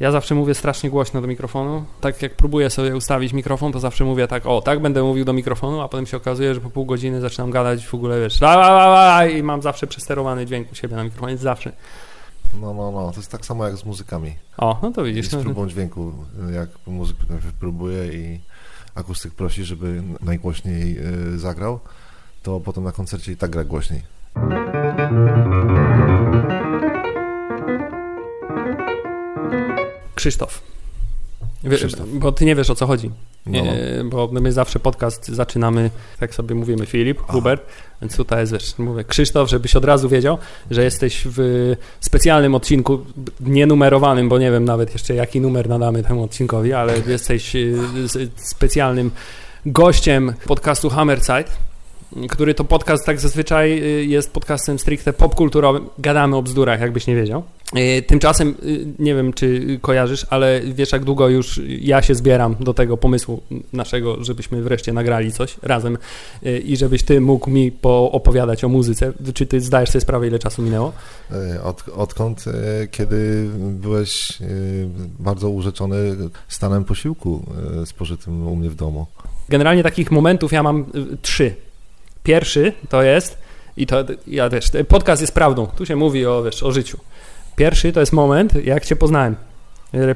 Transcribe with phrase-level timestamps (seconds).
[0.00, 1.84] Ja zawsze mówię strasznie głośno do mikrofonu.
[2.00, 5.32] Tak jak próbuję sobie ustawić mikrofon, to zawsze mówię tak, o, tak będę mówił do
[5.32, 8.54] mikrofonu, a potem się okazuje, że po pół godziny zaczynam gadać w ogóle, wiesz, la,
[8.54, 11.72] la, la, la, i mam zawsze przesterowany dźwięk u siebie na mikrofonie, zawsze.
[12.60, 14.36] No, no, no, to jest tak samo jak z muzykami.
[14.58, 15.28] O, no to widzisz.
[15.28, 16.12] Z próbą dźwięku,
[16.54, 17.16] jak muzyk
[17.60, 18.40] próbuje i
[18.94, 20.98] akustyk prosi, żeby najgłośniej
[21.34, 21.80] y, zagrał,
[22.42, 24.02] to potem na koncercie i tak gra głośniej.
[30.26, 30.62] Krzysztof.
[31.70, 32.06] Krzysztof.
[32.12, 33.10] Bo ty nie wiesz o co chodzi.
[33.46, 33.62] No.
[34.04, 35.90] bo my zawsze podcast zaczynamy,
[36.20, 37.32] tak sobie mówimy, Filip, Aha.
[37.32, 37.66] Hubert,
[38.02, 40.38] więc tutaj jest, wiesz, mówię, Krzysztof, żebyś od razu wiedział,
[40.70, 41.40] że jesteś w
[42.00, 42.98] specjalnym odcinku,
[43.40, 47.78] nienumerowanym, bo nie wiem nawet jeszcze jaki numer nadamy temu odcinkowi, ale jesteś y,
[48.36, 49.10] specjalnym
[49.66, 51.44] gościem podcastu Hammerside
[52.28, 55.88] który to podcast tak zazwyczaj y, jest podcastem stricte popkulturowym.
[55.98, 57.42] Gadamy o bzdurach, jakbyś nie wiedział.
[57.76, 62.56] Y, tymczasem, y, nie wiem czy kojarzysz, ale wiesz jak długo już ja się zbieram
[62.60, 65.98] do tego pomysłu naszego, żebyśmy wreszcie nagrali coś razem
[66.64, 69.12] i żebyś ty mógł mi opowiadać o muzyce.
[69.34, 70.92] Czy ty zdajesz sobie sprawę, ile czasu minęło?
[71.62, 72.44] Od, odkąd,
[72.90, 74.38] kiedy byłeś
[75.18, 76.16] bardzo urzeczony
[76.48, 77.46] stanem posiłku
[77.84, 79.06] spożytym u mnie w domu?
[79.48, 80.84] Generalnie takich momentów ja mam
[81.22, 81.65] trzy
[82.26, 83.38] Pierwszy to jest,
[83.76, 86.98] i to, ja wiesz, podcast jest prawdą, tu się mówi o, wiesz, o życiu.
[87.56, 89.36] Pierwszy to jest moment, jak cię poznałem.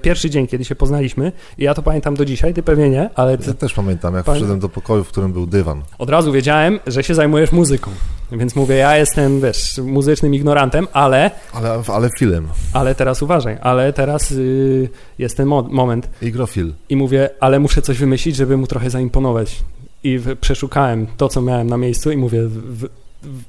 [0.02, 3.38] Pierwszy dzień, kiedy się poznaliśmy, i ja to pamiętam do dzisiaj, ty pewnie nie, ale.
[3.46, 5.82] Ja też pamiętam, jak wszedłem do pokoju, w którym był dywan.
[5.98, 7.90] Od razu wiedziałem, że się zajmujesz muzyką.
[8.32, 11.30] Więc mówię, ja jestem, wiesz, muzycznym ignorantem, ale.
[11.52, 12.48] Ale, ale filem.
[12.72, 14.88] Ale teraz uważaj, ale teraz yy,
[15.18, 16.08] jest ten mo moment.
[16.22, 16.72] Igrofil.
[16.88, 19.62] I mówię, ale muszę coś wymyślić, żeby mu trochę zaimponować
[20.04, 22.88] i przeszukałem to, co miałem na miejscu i mówię, w, w,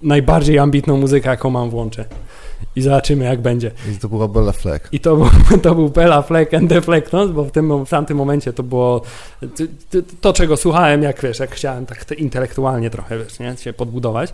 [0.02, 2.06] najbardziej ambitną muzykę, jaką mam, włączę.
[2.76, 3.72] I zobaczymy, jak będzie.
[3.96, 4.88] I to była Bella Fleck.
[4.92, 5.30] I to był,
[5.64, 6.82] to był Bella Fleck and the
[7.14, 9.02] no, bo w, tym, w tamtym momencie to było
[9.40, 14.34] to, to, czego słuchałem, jak wiesz, jak chciałem tak intelektualnie trochę, wiesz, nie, się podbudować.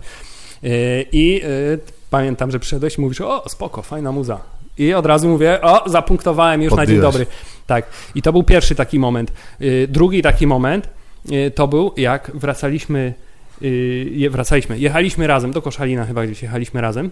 [0.62, 0.70] Yy,
[1.12, 1.78] I yy,
[2.10, 4.40] pamiętam, że przyszedłeś i mówisz, o, spoko, fajna muza.
[4.78, 6.88] I od razu mówię, o, zapunktowałem już Podbiłeś.
[6.88, 7.26] na dzień dobry.
[7.66, 7.86] Tak.
[8.14, 9.32] I to był pierwszy taki moment.
[9.60, 10.88] Yy, drugi taki moment,
[11.54, 13.14] to był, jak wracaliśmy,
[14.26, 17.10] e, wracaliśmy, jechaliśmy razem, do Koszalina chyba gdzieś jechaliśmy razem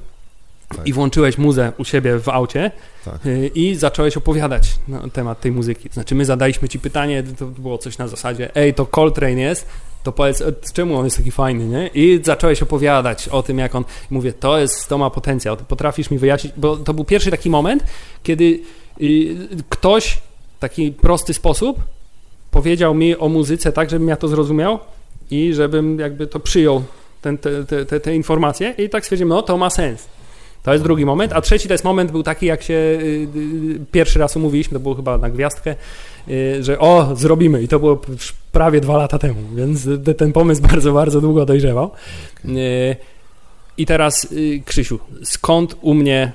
[0.69, 0.87] tak.
[0.87, 2.71] i włączyłeś muzę u siebie w aucie
[3.05, 3.27] tak.
[3.27, 5.89] E, i zacząłeś opowiadać na temat tej muzyki.
[5.93, 9.67] Znaczy my zadaliśmy ci pytanie, to było coś na zasadzie, ej, to Coltrane jest,
[10.03, 11.87] to powiedz, czemu on jest taki fajny, nie?
[11.87, 16.19] I zacząłeś opowiadać o tym, jak on, mówię, to jest, to ma potencjał, potrafisz mi
[16.19, 17.85] wyjaśnić, bo to był pierwszy taki moment,
[18.23, 18.61] kiedy
[19.69, 20.19] ktoś
[20.57, 21.96] w taki prosty sposób
[22.57, 24.79] powiedział mi o muzyce tak, żebym ja to zrozumiał
[25.31, 26.83] i żebym jakby to przyjął,
[27.23, 30.09] ten, te, te, te, informacje i tak stwierdziłem, no to ma sens.
[30.63, 33.81] To jest drugi moment, a trzeci to jest moment był taki, jak się y, y,
[33.93, 35.75] pierwszy raz umówiliśmy, to było chyba na gwiazdkę,
[36.29, 38.01] y, że o, zrobimy i to było
[38.53, 41.91] prawie dwa lata temu, więc ten pomysł bardzo, bardzo długo dojrzewał.
[43.79, 44.29] I teraz
[44.65, 46.33] Krzysiu, skąd u mnie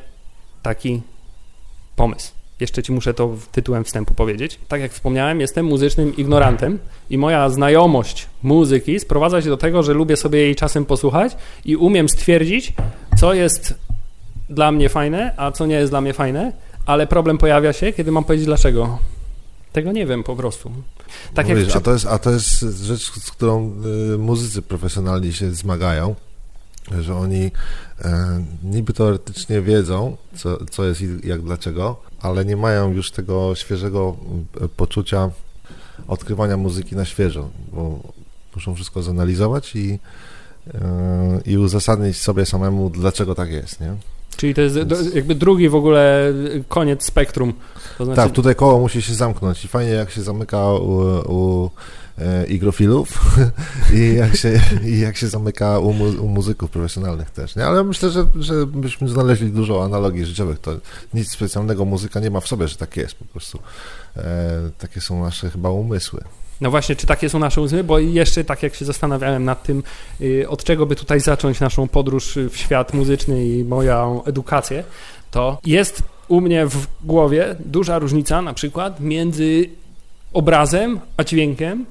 [0.64, 1.02] taki
[1.96, 2.41] pomysł?
[2.62, 4.60] Jeszcze ci muszę to tytułem wstępu powiedzieć.
[4.68, 6.80] Tak jak wspomniałem, jestem muzycznym ignorantem
[7.10, 11.76] i moja znajomość muzyki sprowadza się do tego, że lubię sobie jej czasem posłuchać i
[11.76, 12.74] umiem stwierdzić,
[13.20, 13.74] co jest
[14.50, 16.54] dla mnie fajne, a co nie jest dla mnie fajne,
[16.86, 19.00] ale problem pojawia się, kiedy mam powiedzieć dlaczego.
[19.74, 20.72] Tego nie wiem po prostu.
[21.34, 23.72] Tak no jak a, to jest, a to jest rzecz, z którą
[24.14, 26.16] y, muzycy profesjonalni się zmagają
[27.00, 27.52] że oni
[28.64, 34.16] niby teoretycznie wiedzą, co, co jest i jak dlaczego, ale nie mają już tego świeżego
[34.62, 35.30] e, poczucia
[36.08, 38.00] odkrywania muzyki na świeżo, bo
[38.56, 40.00] muszą wszystko zanalizować i,
[40.74, 43.96] e, i uzasadnić sobie samemu, dlaczego tak jest, nie?
[44.38, 45.16] Czyli to jest Więc...
[45.16, 46.34] jakby drugi w ogóle
[46.68, 47.54] koniec spektrum.
[47.98, 48.16] Znaczy...
[48.16, 51.02] Tak, tutaj koło musi się zamknąć i fajnie jak się zamyka u,
[51.34, 52.01] u E,
[52.48, 53.38] igrofilów
[53.94, 57.56] i jak się, i jak się zamyka u, mu, u muzyków profesjonalnych też.
[57.56, 57.66] Nie?
[57.66, 60.60] Ale myślę, że, że byśmy znaleźli dużo analogii życiowych.
[60.60, 60.72] To
[61.14, 63.60] nic specjalnego muzyka nie ma w sobie, że tak jest po prostu.
[64.18, 66.24] E, takie są nasze chyba umysły.
[66.62, 67.84] No właśnie, czy takie są nasze umysły?
[67.84, 69.84] Bo jeszcze tak jak się zastanawiałem nad tym,
[70.22, 74.84] y, od czego by tutaj zacząć naszą podróż w świat muzyczny i moją edukację,
[75.32, 79.70] to jest u mnie w głowie duża różnica na przykład między
[80.34, 81.86] obrazem a dźwiękiem,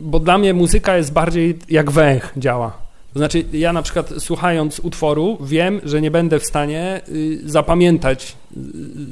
[0.00, 2.90] bo dla mnie muzyka jest bardziej jak węch działa.
[3.12, 8.36] To znaczy, ja na przykład słuchając utworu wiem, że nie będę w stanie y, zapamiętać
[8.56, 8.60] y,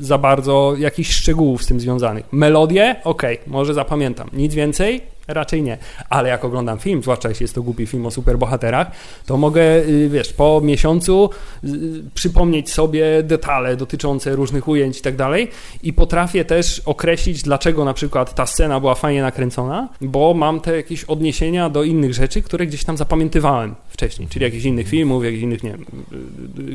[0.05, 2.33] za bardzo jakichś szczegółów z tym związanych.
[2.33, 4.31] Melodię, ok, może zapamiętam.
[4.33, 5.79] Nic więcej, Raczej nie.
[6.09, 8.91] Ale jak oglądam film, zwłaszcza jeśli jest to głupi film o superbohaterach,
[9.27, 11.31] to mogę, y, wiesz, po miesiącu
[11.65, 11.69] y,
[12.15, 15.49] przypomnieć sobie detale dotyczące różnych ujęć i tak dalej
[15.83, 20.77] i potrafię też określić, dlaczego na przykład ta scena była fajnie nakręcona, bo mam te
[20.77, 25.43] jakieś odniesienia do innych rzeczy, które gdzieś tam zapamiętywałem wcześniej, czyli jakichś innych filmów, jakichś
[25.43, 25.85] innych, nie wiem,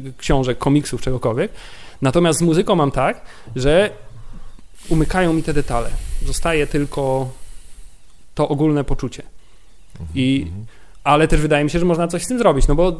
[0.08, 1.52] y, książek, komiksów, czegokolwiek.
[2.02, 3.22] Natomiast z muzyką mam tak,
[3.56, 3.90] że
[4.90, 5.90] umykają mi te detale.
[6.26, 7.30] Zostaje tylko
[8.36, 9.24] to ogólne poczucie.
[10.16, 10.48] I,
[11.04, 12.98] ale też wydaje mi się, że można coś z tym zrobić, no bo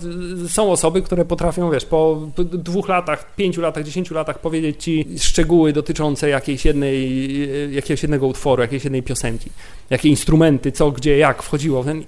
[0.48, 5.74] są osoby, które potrafią, wiesz, po dwóch latach, pięciu latach, dziesięciu latach powiedzieć ci szczegóły
[5.74, 9.50] dotyczące jakiejś jednej, jakiegoś jednego utworu, jakiejś jednej piosenki,
[9.90, 11.84] jakie instrumenty, co, gdzie, jak wchodziło.
[11.84, 12.04] Ten,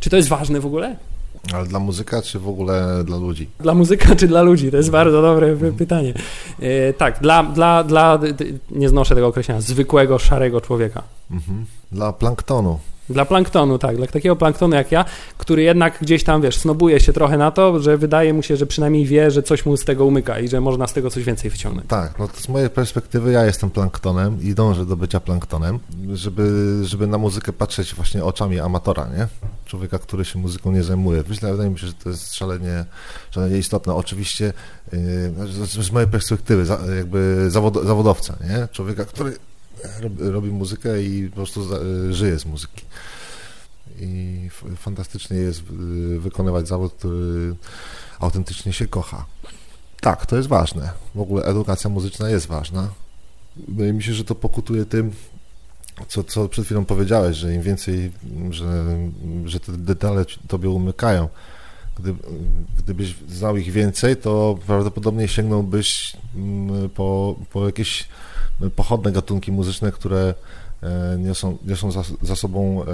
[0.00, 0.96] czy to jest ważne w ogóle?
[1.54, 3.48] Ale dla muzyka, czy w ogóle dla ludzi?
[3.60, 4.70] Dla muzyka, czy dla ludzi?
[4.70, 5.72] To jest bardzo dobre mhm.
[5.72, 6.14] pytanie.
[6.60, 8.18] E, tak, dla, dla, dla,
[8.70, 11.02] nie znoszę tego określenia, zwykłego, szarego człowieka.
[11.30, 11.66] Mhm.
[11.92, 12.78] Dla planktonu.
[13.10, 15.04] Dla planktonu, tak, dla takiego planktonu jak ja,
[15.38, 18.66] który jednak gdzieś tam, wiesz, snobuje się trochę na to, że wydaje mu się, że
[18.66, 21.50] przynajmniej wie, że coś mu z tego umyka i że można z tego coś więcej
[21.50, 21.88] wyciągnąć.
[21.88, 25.78] Tak, no to z mojej perspektywy ja jestem planktonem i dążę do bycia planktonem,
[26.12, 29.28] żeby, żeby na muzykę patrzeć właśnie oczami amatora, nie?
[29.64, 31.24] Człowieka, który się muzyką nie zajmuje.
[31.28, 32.84] Myślę, wydaje mi się, że to jest szalenie,
[33.30, 33.94] szalenie istotne.
[33.94, 34.52] Oczywiście
[34.92, 34.98] yy,
[35.46, 36.64] z, z, mojej perspektywy,
[36.96, 38.68] jakby zawod, zawodowca, nie?
[38.72, 39.36] Człowieka, który
[40.18, 41.68] robi, muzykę i po prostu
[42.10, 42.84] żyje z muzyki.
[44.00, 47.54] I fantastycznie jest y, wykonywać zawód, który
[48.20, 49.26] autentycznie się kocha.
[50.00, 50.90] Tak, to jest ważne.
[51.14, 52.88] W ogóle edukacja muzyczna jest ważna.
[53.56, 55.12] Wydaje mi się, że to pokutuje tym,
[56.08, 58.12] co, co przed chwilą powiedziałeś, że im więcej,
[58.50, 58.86] że,
[59.44, 61.28] że te detale tobie umykają.
[61.98, 62.14] Gdy,
[62.78, 68.08] gdybyś znał ich więcej, to prawdopodobnie sięgnąłbyś mm, po, po jakieś
[68.76, 70.34] pochodne gatunki muzyczne, które
[70.82, 72.86] e, niosą, niosą za, za sobą e,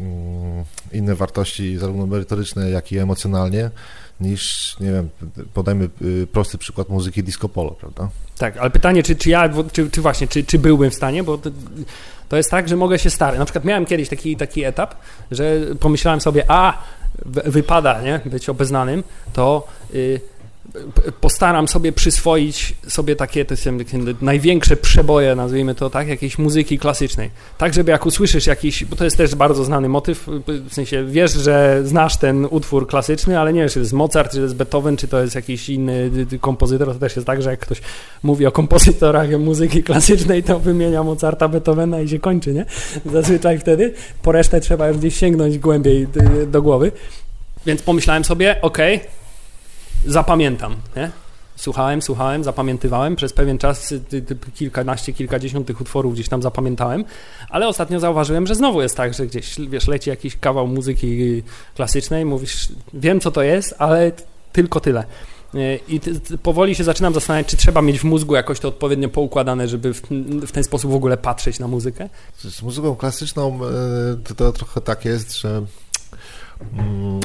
[0.00, 3.70] mm, inne wartości, zarówno merytoryczne, jak i emocjonalnie,
[4.20, 5.08] niż, nie wiem,
[5.54, 8.08] podajmy y, prosty przykład muzyki disco polo, prawda?
[8.38, 11.38] Tak, ale pytanie, czy, czy ja, czy, czy właśnie, czy, czy byłbym w stanie, bo
[11.38, 11.50] to,
[12.28, 13.38] to jest tak, że mogę się stary.
[13.38, 14.94] Na przykład miałem kiedyś taki, taki etap,
[15.30, 16.82] że pomyślałem sobie, a,
[17.26, 19.66] wypada, nie, być obeznanym, to...
[19.94, 20.20] Y,
[21.20, 23.78] postaram sobie przyswoić sobie takie, są
[24.20, 27.30] największe przeboje, nazwijmy to tak, jakiejś muzyki klasycznej.
[27.58, 30.28] Tak, żeby jak usłyszysz jakiś, bo to jest też bardzo znany motyw,
[30.68, 34.30] w sensie wiesz, że znasz ten utwór klasyczny, ale nie wiesz, czy to jest Mozart,
[34.30, 36.10] czy to jest Beethoven, czy to jest jakiś inny
[36.40, 37.80] kompozytor, to też jest tak, że jak ktoś
[38.22, 42.66] mówi o kompozytorach muzyki klasycznej, to wymienia Mozarta, Beethovena i się kończy, nie?
[43.12, 46.06] Zazwyczaj wtedy, po resztę trzeba już gdzieś sięgnąć głębiej
[46.46, 46.92] do głowy.
[47.66, 49.17] Więc pomyślałem sobie, okej, okay,
[50.06, 51.10] zapamiętam, nie?
[51.56, 53.16] Słuchałem, słuchałem, zapamiętywałem.
[53.16, 53.94] Przez pewien czas
[54.54, 57.04] kilkanaście, kilkadziesiąt tych utworów gdzieś tam zapamiętałem,
[57.50, 61.42] ale ostatnio zauważyłem, że znowu jest tak, że gdzieś, wiesz, leci jakiś kawał muzyki
[61.74, 64.12] klasycznej, mówisz, wiem co to jest, ale
[64.52, 65.04] tylko tyle.
[65.88, 66.00] I
[66.42, 70.02] powoli się zaczynam zastanawiać, czy trzeba mieć w mózgu jakoś to odpowiednio poukładane, żeby w,
[70.46, 72.08] w ten sposób w ogóle patrzeć na muzykę.
[72.38, 75.62] Z muzyką klasyczną e, to, to trochę tak jest, że
[76.78, 77.20] mm,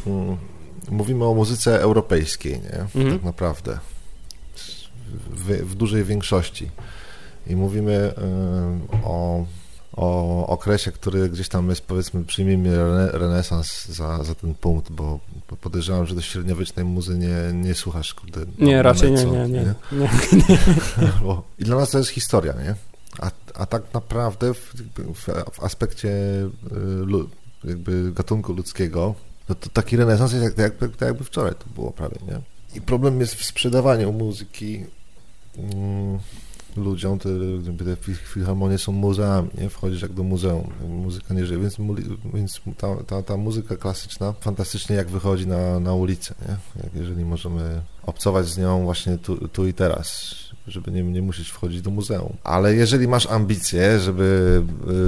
[0.92, 2.80] mówimy o muzyce europejskiej, nie?
[2.96, 3.14] Mhm.
[3.14, 3.80] Tak naprawdę.
[5.30, 6.70] W, w, dużej większości.
[7.48, 8.14] I mówimy
[8.94, 9.46] y, o,
[9.96, 12.78] o okresie, który gdzieś tam jest, powiedzmy, przyjmijmy
[13.12, 15.20] renesans za, za ten punkt, bo
[15.62, 18.46] podejrzewam, że do średniowiecznej muzy nie, nie słuchasz, kurde.
[18.60, 19.64] Nie, raczej nie, nie, nie.
[19.92, 20.58] nie.
[21.60, 22.76] I dla nas to jest historia, nie?
[23.20, 24.74] A, a tak naprawdę w,
[25.16, 26.50] w, w aspekcie y,
[27.64, 29.16] jakby gatunku ludzkiego
[29.50, 32.42] no to taki renesans jest jak, jak, jakby wczoraj to było prawie, nie?
[32.76, 34.86] I problem jest w sprzedawaniu muzyki
[35.58, 36.20] mm,
[36.76, 37.30] ludziom, te,
[37.96, 39.70] te filharmonie są muzeami, nie?
[39.70, 41.78] Wchodzisz jak do muzeum, muzyka nie żyje, więc,
[42.34, 46.84] więc ta, ta, ta muzyka klasyczna fantastycznie jak wychodzi na, na ulicę, nie?
[46.84, 50.36] Jak jeżeli możemy obcować z nią właśnie tu, tu i teraz,
[50.68, 52.38] żeby nie, nie musieć wchodzić do muzeum.
[52.44, 54.62] Ale jeżeli masz ambicje, żeby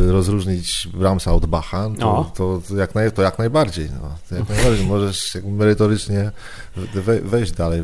[0.08, 2.32] y, rozróżnić Brahmsa od Bacha, to, no.
[2.36, 3.90] to, to, jak, naj, to jak najbardziej.
[4.02, 4.38] No.
[4.38, 6.32] Jak najbardziej możesz merytorycznie
[7.24, 7.84] wejść dalej.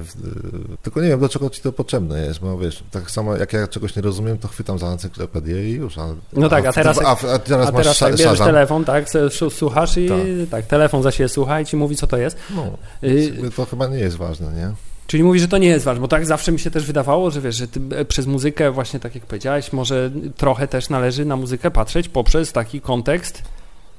[0.82, 3.68] Tylko nie wiem, do czego ci to potrzebne jest, bo wiesz, tak samo jak ja
[3.68, 5.98] czegoś nie rozumiem, to chwytam za encyklopedię i już.
[5.98, 9.06] A, no tak, a teraz, a, a, a teraz, a teraz jak bierzesz telefon, tak,
[9.50, 10.20] słuchasz i tak.
[10.52, 12.38] tak, telefon za siebie słucha i ci mówi, co to jest.
[12.56, 14.91] No, y to chyba nie jest ważne, nie?
[15.08, 17.42] Czyli mówi, że to nie jest ważne, bo tak zawsze mi się też wydawało, że
[17.42, 21.72] wiesz, że e, przez muzykę, właśnie tak jak powiedziałeś, może trochę też należy na muzykę
[21.72, 23.44] patrzeć poprzez taki kontekst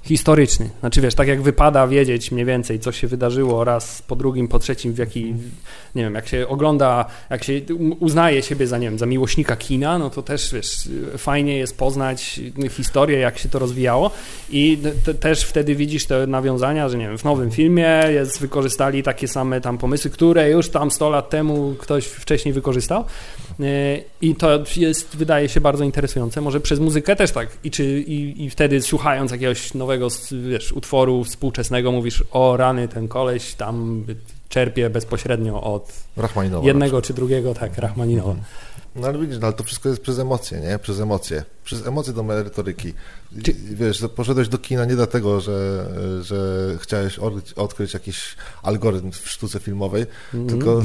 [0.02, 0.70] historyczny.
[0.80, 4.58] Znaczy wiesz, tak jak wypada wiedzieć mniej więcej, co się wydarzyło raz po drugim, po
[4.58, 5.34] trzecim, w jaki,
[5.94, 7.60] nie wiem, jak się ogląda, jak się
[8.00, 12.40] uznaje siebie za, nie wiem, za miłośnika kina, no to też, wiesz, fajnie jest poznać
[12.70, 14.10] historię, jak się to rozwijało
[14.50, 19.02] i te, też wtedy widzisz te nawiązania, że nie wiem, w nowym filmie jest, wykorzystali
[19.02, 23.04] takie same tam pomysły, które już tam 100 lat temu ktoś wcześniej wykorzystał
[24.20, 26.40] i to jest, wydaje się bardzo interesujące.
[26.40, 30.08] Może przez muzykę też tak i, czy, i, i wtedy słuchając jakiegoś nowego
[30.48, 34.04] wiesz, utworu współczesnego mówisz, o rany, ten koleś tam
[34.48, 35.92] czerpie bezpośrednio od
[36.66, 38.30] jednego czy drugiego, tak, Rachmaninowa.
[38.30, 38.46] Mhm.
[38.96, 40.78] No ale widzisz, no, ale to wszystko jest przez emocje, nie?
[40.78, 41.44] Przez emocje.
[41.64, 42.94] Przez emocje do merytoryki.
[43.42, 43.52] Czy...
[43.54, 45.86] Wiesz, poszedłeś do kina nie dlatego, że,
[46.22, 47.18] że chciałeś
[47.56, 50.48] odkryć jakiś algorytm w sztuce filmowej, mm.
[50.48, 50.82] tylko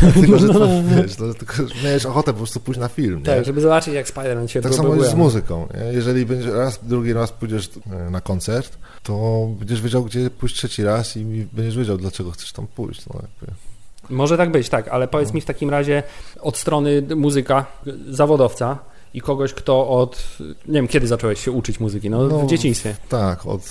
[0.00, 3.24] dlatego, że to, wiesz, no, tylko, że miałeś ochotę po prostu pójść na film, nie?
[3.24, 5.68] Tak, żeby zobaczyć, jak Spider-Man się Tak samo jest z muzyką.
[5.74, 5.92] Nie?
[5.92, 7.70] Jeżeli będziesz raz, drugi raz pójdziesz
[8.10, 12.66] na koncert, to będziesz wiedział, gdzie pójść trzeci raz i będziesz wiedział, dlaczego chcesz tam
[12.66, 13.06] pójść.
[13.06, 13.69] No, jakby.
[14.10, 15.34] Może tak być, tak, ale powiedz no.
[15.34, 16.02] mi w takim razie
[16.40, 17.66] od strony muzyka,
[18.08, 18.78] zawodowca
[19.14, 22.10] i kogoś, kto od, nie wiem, kiedy zacząłeś się uczyć muzyki?
[22.10, 22.96] No, no w dzieciństwie.
[23.08, 23.62] Tak, od,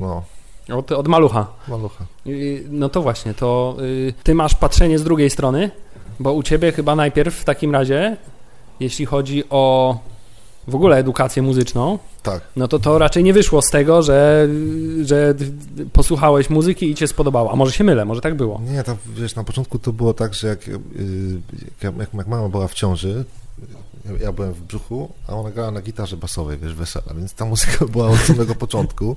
[0.00, 0.22] no,
[0.72, 1.46] od, od malucha.
[1.68, 2.04] Malucha.
[2.70, 5.70] No to właśnie, to y, ty masz patrzenie z drugiej strony,
[6.20, 8.16] bo u ciebie chyba najpierw w takim razie,
[8.80, 9.96] jeśli chodzi o
[10.68, 12.42] w ogóle edukację muzyczną, tak.
[12.56, 14.48] no to to raczej nie wyszło z tego, że,
[15.02, 15.34] że
[15.92, 17.52] posłuchałeś muzyki i cię spodobało.
[17.52, 18.60] A może się mylę, może tak było?
[18.72, 20.72] Nie, to wiesz, na początku to było tak, że jak, y,
[21.82, 23.24] jak, jak, mama była w ciąży,
[24.20, 27.86] ja byłem w brzuchu, a ona grała na gitarze basowej, wiesz, wesela, więc ta muzyka
[27.92, 29.16] była od samego początku,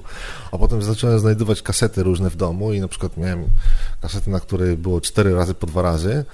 [0.52, 3.46] a potem zacząłem znajdować kasety różne w domu i na przykład miałem
[4.02, 6.26] kasety, na której było cztery razy po dwa razy,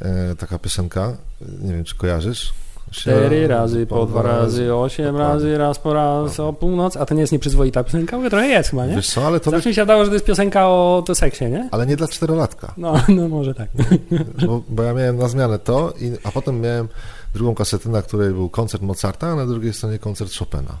[0.00, 1.16] e, taka piosenka,
[1.62, 2.54] nie wiem, czy kojarzysz,
[2.90, 6.96] Cztery razy, po dwa razy, osiem razy, raz po raz o północ.
[6.96, 8.18] A to nie jest nieprzyzwoita piosenka?
[8.18, 8.96] Bo trochę jest chyba, nie?
[8.96, 9.50] Wiesz co, ale to...
[9.50, 11.68] Zawsze mi się dało, że to jest piosenka o to seksie, nie?
[11.72, 12.74] Ale nie dla czterolatka.
[12.76, 13.68] No, no może tak.
[14.46, 16.88] Bo, bo ja miałem na zmianę to, i, a potem miałem
[17.34, 20.78] drugą kasetę, na której był koncert Mozarta, a na drugiej stronie koncert Chopina.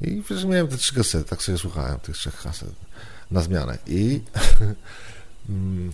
[0.00, 2.70] I wiesz, miałem te trzy kasety, tak sobie słuchałem tych trzech kaset
[3.30, 3.78] na zmianę.
[3.86, 4.20] I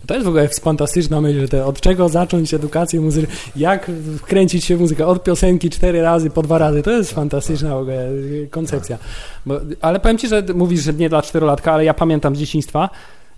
[0.06, 4.76] To jest w ogóle fantastyczna myśl, że od czego zacząć edukację muzyczną, jak wkręcić się
[4.76, 8.08] w muzykę, od piosenki cztery razy, po dwa razy, to jest fantastyczna w ogóle
[8.50, 8.98] koncepcja.
[9.46, 12.90] Bo, ale powiem Ci, że mówisz, że nie dla czterolatka, ale ja pamiętam z dzieciństwa,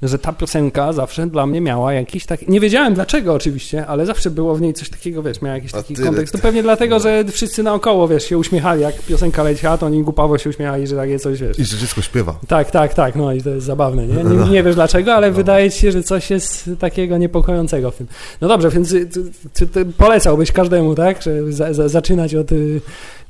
[0.02, 4.30] że ta piosenka zawsze dla mnie miała jakiś taki, nie wiedziałem dlaczego oczywiście, ale zawsze
[4.30, 6.32] było w niej coś takiego, wiesz, miała jakiś taki kontekst.
[6.32, 7.00] To pewnie dlatego, no.
[7.00, 10.96] że wszyscy naokoło, wiesz, się uśmiechali, jak piosenka leciała, to oni głupawo się uśmiechali, że
[10.96, 11.58] takie coś, wiesz.
[11.58, 12.38] I że dziecko śpiewa.
[12.48, 14.24] Tak, tak, tak, no i to jest zabawne, nie?
[14.24, 15.36] Nie, nie wiesz dlaczego, ale no.
[15.36, 18.06] wydaje ci się, że coś jest takiego niepokojącego w tym.
[18.40, 18.94] No dobrze, więc
[19.54, 22.80] czy, ty polecałbyś każdemu, tak, że za, za, zaczynać od y,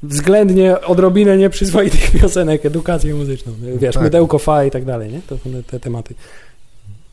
[0.03, 4.03] względnie odrobinę nieprzyzwoitych piosenek, edukację muzyczną, wiesz, tak.
[4.03, 5.21] mydełko fa i tak dalej, nie?
[5.29, 6.15] To te, te tematy.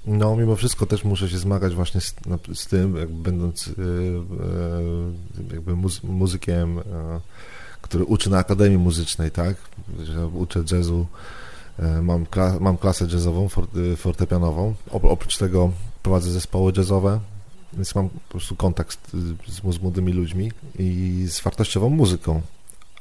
[0.08, 2.16] No, mimo wszystko też muszę się zmagać właśnie z,
[2.54, 3.74] z tym, będąc yy,
[5.38, 6.84] yy, jakby muzy muzykiem, yy,
[7.82, 9.56] który uczy na Akademii Muzycznej, tak?
[10.04, 11.06] Że uczę jazzu,
[12.02, 13.48] mam, kla mam klasę jazzową,
[13.98, 14.74] fortepianową.
[14.92, 15.72] Oprócz tego
[16.04, 17.20] prowadzę zespoły jazzowe,
[17.74, 22.42] więc mam po prostu kontakt z, z młodymi ludźmi i z wartościową muzyką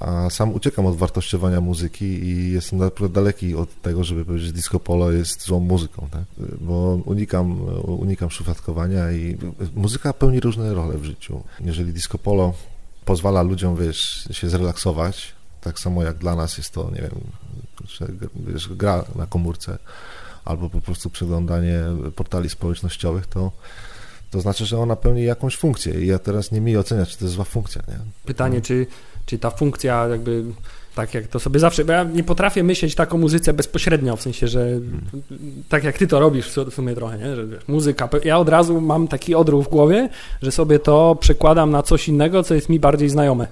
[0.00, 4.52] a sam uciekam od wartościowania muzyki i jestem naprawdę daleki od tego, żeby powiedzieć, że
[4.52, 6.24] disco polo jest złą muzyką, tak?
[6.60, 9.38] bo unikam, unikam szufladkowania i
[9.74, 11.42] muzyka pełni różne role w życiu.
[11.60, 12.54] Jeżeli disco polo
[13.04, 17.20] pozwala ludziom, wiesz, się zrelaksować, tak samo jak dla nas jest to, nie wiem,
[18.36, 19.78] wiesz, gra na komórce
[20.44, 21.80] albo po prostu przeglądanie
[22.16, 23.52] portali społecznościowych, to
[24.34, 27.24] to znaczy, że ona pełni jakąś funkcję i ja teraz nie mi oceniać, czy to
[27.24, 27.82] jest zła funkcja.
[27.88, 27.98] Nie?
[28.24, 28.86] Pytanie, czy
[29.26, 30.44] czy ta funkcja jakby
[30.94, 34.22] tak jak to sobie zawsze, bo ja nie potrafię myśleć tak o muzyce bezpośrednio, w
[34.22, 34.66] sensie, że
[35.68, 37.36] tak jak ty to robisz w sumie trochę, nie?
[37.36, 40.08] że muzyka, ja od razu mam taki odruch w głowie,
[40.42, 43.46] że sobie to przekładam na coś innego, co jest mi bardziej znajome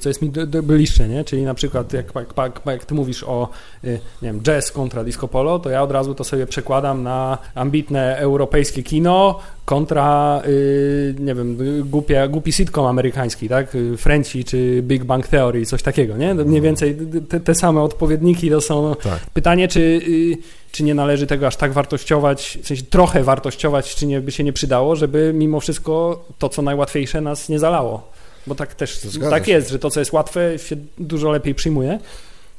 [0.00, 0.30] co jest mi
[0.62, 1.24] bliższe, nie?
[1.24, 3.48] Czyli na przykład jak, jak, jak, jak ty mówisz o
[3.84, 7.38] y, nie wiem, jazz kontra disco polo, to ja od razu to sobie przekładam na
[7.54, 13.76] ambitne europejskie kino kontra, y, nie wiem, głupia, głupi sitcom amerykański, tak?
[13.96, 16.34] Frenci czy Big Bang Theory, coś takiego, nie?
[16.34, 16.62] Mniej mhm.
[16.62, 16.96] więcej
[17.28, 18.96] te, te same odpowiedniki to są...
[19.02, 19.20] Tak.
[19.32, 20.38] Pytanie, czy y,
[20.72, 24.44] czy nie należy tego aż tak wartościować, w sensie trochę wartościować, czy nie by się
[24.44, 28.17] nie przydało, żeby mimo wszystko to, co najłatwiejsze, nas nie zalało.
[28.46, 29.52] Bo tak też tak się.
[29.52, 31.98] jest, że to, co jest łatwe, się dużo lepiej przyjmuje.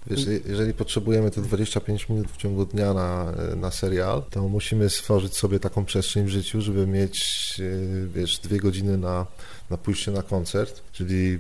[0.07, 5.37] Wiesz, jeżeli potrzebujemy te 25 minut w ciągu dnia na, na serial, to musimy stworzyć
[5.37, 9.25] sobie taką przestrzeń w życiu, żeby mieć, e, wiesz, dwie godziny na,
[9.69, 11.39] na pójście na koncert, czyli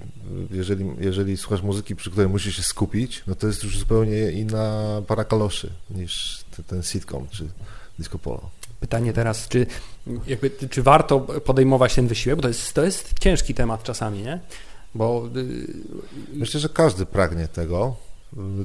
[0.51, 5.01] jeżeli, jeżeli słuchasz muzyki, przy której musisz się skupić, no to jest już zupełnie inna
[5.07, 7.47] para kaloszy niż ten, ten sitcom czy
[7.99, 8.49] disco polo.
[8.79, 9.65] Pytanie teraz, czy,
[10.27, 14.39] jakby, czy warto podejmować ten wysiłek, bo to jest, to jest ciężki temat czasami, nie?
[14.95, 15.29] Bo...
[15.35, 15.67] Y,
[16.33, 17.95] Myślę, że każdy pragnie tego,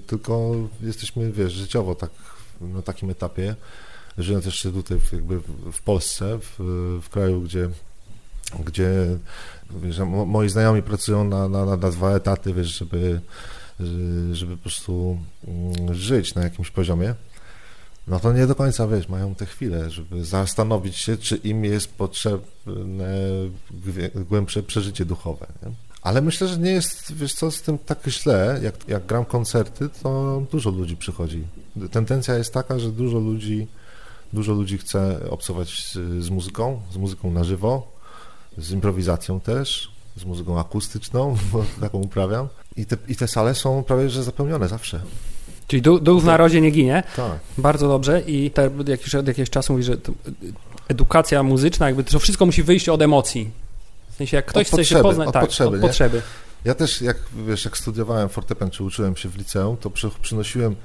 [0.07, 2.11] tylko jesteśmy, wiesz, życiowo tak
[2.61, 3.57] na takim etapie,
[4.19, 5.41] żyjąc jeszcze tutaj jakby
[5.73, 6.55] w Polsce, w,
[7.03, 7.69] w kraju, gdzie,
[8.65, 8.91] gdzie
[9.71, 13.21] wiesz, moi znajomi pracują na, na, na dwa etaty, wiesz, żeby,
[14.33, 15.19] żeby po prostu
[15.49, 17.15] mm, żyć na jakimś poziomie,
[18.07, 21.95] no to nie do końca, wiesz, mają te chwile, żeby zastanowić się, czy im jest
[21.95, 23.09] potrzebne
[24.29, 25.47] głębsze przeżycie duchowe.
[25.63, 25.73] Nie?
[26.03, 29.89] Ale myślę, że nie jest, wiesz co, z tym tak źle, jak, jak gram koncerty,
[30.03, 31.45] to dużo ludzi przychodzi.
[31.91, 33.67] Tendencja jest taka, że dużo ludzi,
[34.33, 37.93] dużo ludzi chce obcować z, muzyką, z muzyką na żywo,
[38.59, 42.49] z improwizacją też, z muzyką akustyczną, bo taką uprawiam.
[42.77, 45.01] I te, I te sale są prawie że zapełnione zawsze.
[45.67, 47.03] Czyli duch, duch w narodzie nie ginie.
[47.17, 47.39] Tak.
[47.59, 49.97] Bardzo dobrze i te, jak już od jakiegoś czasu mówi, że
[50.89, 53.51] edukacja muzyczna, jakby to wszystko musi wyjść od emocji.
[54.11, 56.23] W sensie, jak ktoś od chce potrzeby, się poznać, od tak, potrzeby, od potrzeby.
[56.65, 57.17] Ja też, jak
[57.47, 60.77] wiesz, jak studiowałem fortepian, czy uczyłem się w liceum, to przy, przynosiłem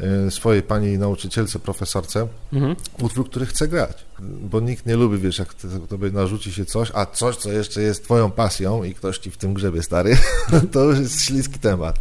[0.00, 2.76] e, swojej pani nauczycielce, profesorce, mhm.
[3.00, 4.04] utwór, który chce grać.
[4.20, 5.54] Bo nikt nie lubi, wiesz, jak
[5.88, 9.36] tobie narzuci się coś, a coś, co jeszcze jest twoją pasją i ktoś ci w
[9.36, 10.16] tym grzebie, stary,
[10.72, 11.98] to już jest śliski temat.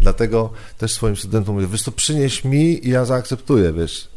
[0.00, 4.08] Dlatego też swoim studentom mówię, wiesz, to przynieś mi i ja zaakceptuję, wiesz.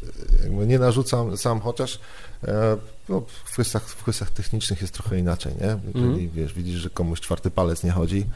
[0.42, 2.00] Jakby nie narzucam sam, chociaż
[2.44, 2.76] e,
[3.08, 5.76] no, w, kwestiach, w kwestiach technicznych jest trochę inaczej, nie?
[5.94, 6.30] Jeżeli, mm.
[6.30, 8.26] wiesz, widzisz, że komuś czwarty palec nie chodzi,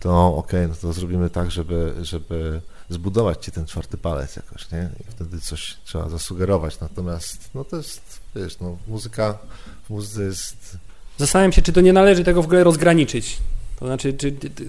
[0.00, 4.70] to okej, okay, no to zrobimy tak, żeby, żeby zbudować ci ten czwarty palec jakoś,
[4.70, 4.90] nie?
[5.00, 6.80] I wtedy coś trzeba zasugerować.
[6.80, 9.38] Natomiast, no to jest, wiesz, no, muzyka,
[9.86, 10.78] w muzyce jest...
[11.18, 13.38] Zastanawiam się, czy to nie należy tego w ogóle rozgraniczyć.
[13.84, 14.64] To znaczy, czy, ty, ty,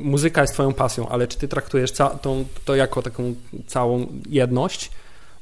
[0.00, 1.92] muzyka jest twoją pasją, ale czy ty traktujesz
[2.22, 3.34] tą, to jako taką
[3.66, 4.90] całą jedność,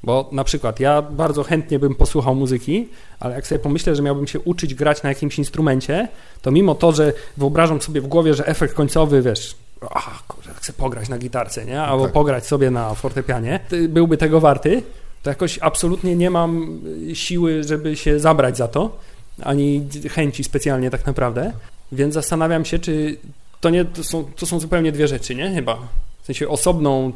[0.03, 2.89] bo na przykład ja bardzo chętnie bym posłuchał muzyki,
[3.21, 6.09] ale jak sobie pomyślę, że miałbym się uczyć grać na jakimś instrumencie,
[6.43, 9.57] to mimo to, że wyobrażam sobie w głowie, że efekt końcowy, wiesz,
[9.91, 11.83] ach, kurde, chcę pograć na gitarce, nie?
[11.83, 12.13] Albo tak.
[12.13, 14.83] pograć sobie na fortepianie, byłby tego warty,
[15.23, 16.81] to jakoś absolutnie nie mam
[17.15, 18.99] siły, żeby się zabrać za to,
[19.43, 21.53] ani chęci specjalnie tak naprawdę,
[21.93, 23.17] więc zastanawiam się, czy
[23.61, 25.51] to nie, to są, to są zupełnie dwie rzeczy, nie?
[25.55, 25.79] Chyba.
[26.23, 27.13] W sensie osobną,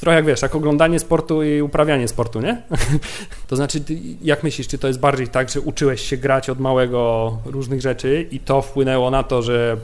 [0.00, 2.62] trochę jak wiesz, jak oglądanie sportu i uprawianie sportu, nie?
[3.48, 3.80] to znaczy,
[4.22, 8.26] jak myślisz, czy to jest bardziej tak, że uczyłeś się grać od małego różnych rzeczy
[8.30, 9.76] i to wpłynęło na to, że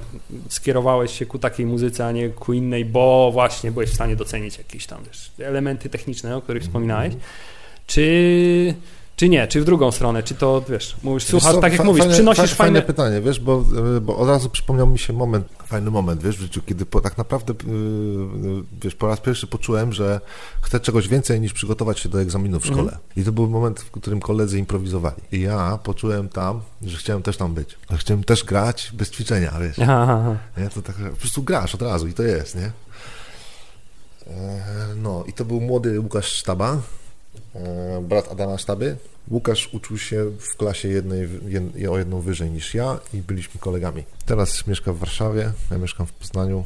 [0.48, 4.58] skierowałeś się ku takiej muzyce, a nie ku innej, bo właśnie byłeś w stanie docenić
[4.58, 7.14] jakieś tam wiesz, elementy techniczne, o których wspominałeś?
[7.86, 8.74] Czy
[9.16, 12.14] czy nie, czy w drugą stronę, czy to, wiesz, mówisz, słuchasz, tak jak mówisz, fajne,
[12.14, 12.54] przynosisz fajne...
[12.54, 13.64] Fajne pytanie, wiesz, bo,
[14.02, 17.18] bo od razu przypomniał mi się moment, fajny moment, wiesz, w życiu, kiedy po, tak
[17.18, 20.20] naprawdę, yy, wiesz, po raz pierwszy poczułem, że
[20.62, 22.82] chcę czegoś więcej niż przygotować się do egzaminu w szkole.
[22.82, 23.00] Mhm.
[23.16, 25.16] I to był moment, w którym koledzy improwizowali.
[25.32, 27.78] I ja poczułem tam, że chciałem też tam być.
[27.96, 29.78] Chciałem też grać bez ćwiczenia, wiesz.
[29.78, 30.36] Aha, aha.
[30.56, 30.68] Nie?
[30.68, 32.72] To tak, po prostu grasz od razu i to jest, nie?
[34.26, 37.01] E, no i to był młody Łukasz Sztaba, e,
[38.02, 38.96] brat Adama Sztaby,
[39.30, 44.04] Łukasz uczył się w klasie jednej, jed, o jedną wyżej niż ja i byliśmy kolegami.
[44.26, 46.64] Teraz mieszka w Warszawie, ja mieszkam w Poznaniu,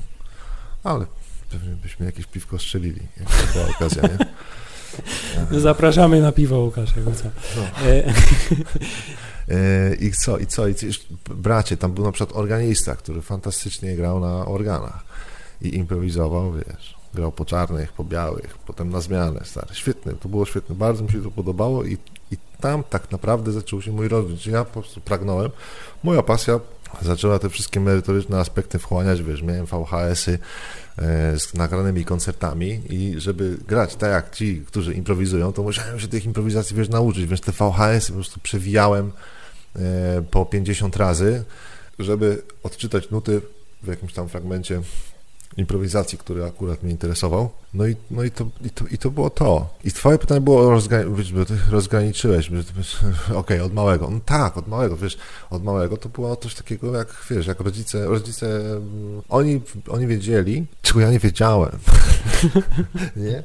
[0.84, 1.06] ale
[1.50, 4.26] pewnie byśmy jakieś piwko strzelili, jak to była okazja, nie?
[5.60, 7.24] Zapraszamy na piwo, Łukasz, jakby co.
[7.56, 7.62] No.
[7.62, 8.04] E,
[9.56, 10.86] e, I co, i co, i co,
[11.28, 15.04] bracie, tam był na przykład organista, który fantastycznie grał na organach
[15.62, 20.46] i improwizował, wiesz, grał po czarnych, po białych, potem na zmianę, stary, świetne, to było
[20.46, 21.98] świetne, bardzo mi się to podobało i
[22.30, 24.36] i tam tak naprawdę zaczął się mój rozwój.
[24.52, 25.50] Ja po prostu pragnąłem.
[26.04, 26.60] Moja pasja
[27.02, 30.38] zaczęła te wszystkie merytoryczne aspekty wchłaniać, wiesz, miałem VHS-y
[30.98, 36.08] e, z nagranymi koncertami i żeby grać tak jak ci, którzy improwizują, to musiałem się
[36.08, 39.12] tych improwizacji, wiesz, nauczyć, więc te VHS-y po prostu przewijałem
[39.76, 41.44] e, po 50 razy,
[41.98, 43.40] żeby odczytać nuty
[43.82, 44.82] w jakimś tam fragmencie
[45.56, 47.50] improwizacji, który akurat mnie interesował.
[47.74, 49.74] No i, no i, to, i, to, i to było to.
[49.84, 54.10] I twoje pytanie było, rozgrani- rozgraniczyłeś, okej, okay, od małego.
[54.10, 55.18] No tak, od małego, wiesz,
[55.50, 60.66] od małego to było coś takiego jak, wiesz, jak rodzice, rodzice, mm, oni, oni wiedzieli,
[60.82, 61.78] czego ja nie wiedziałem,
[63.16, 63.42] nie?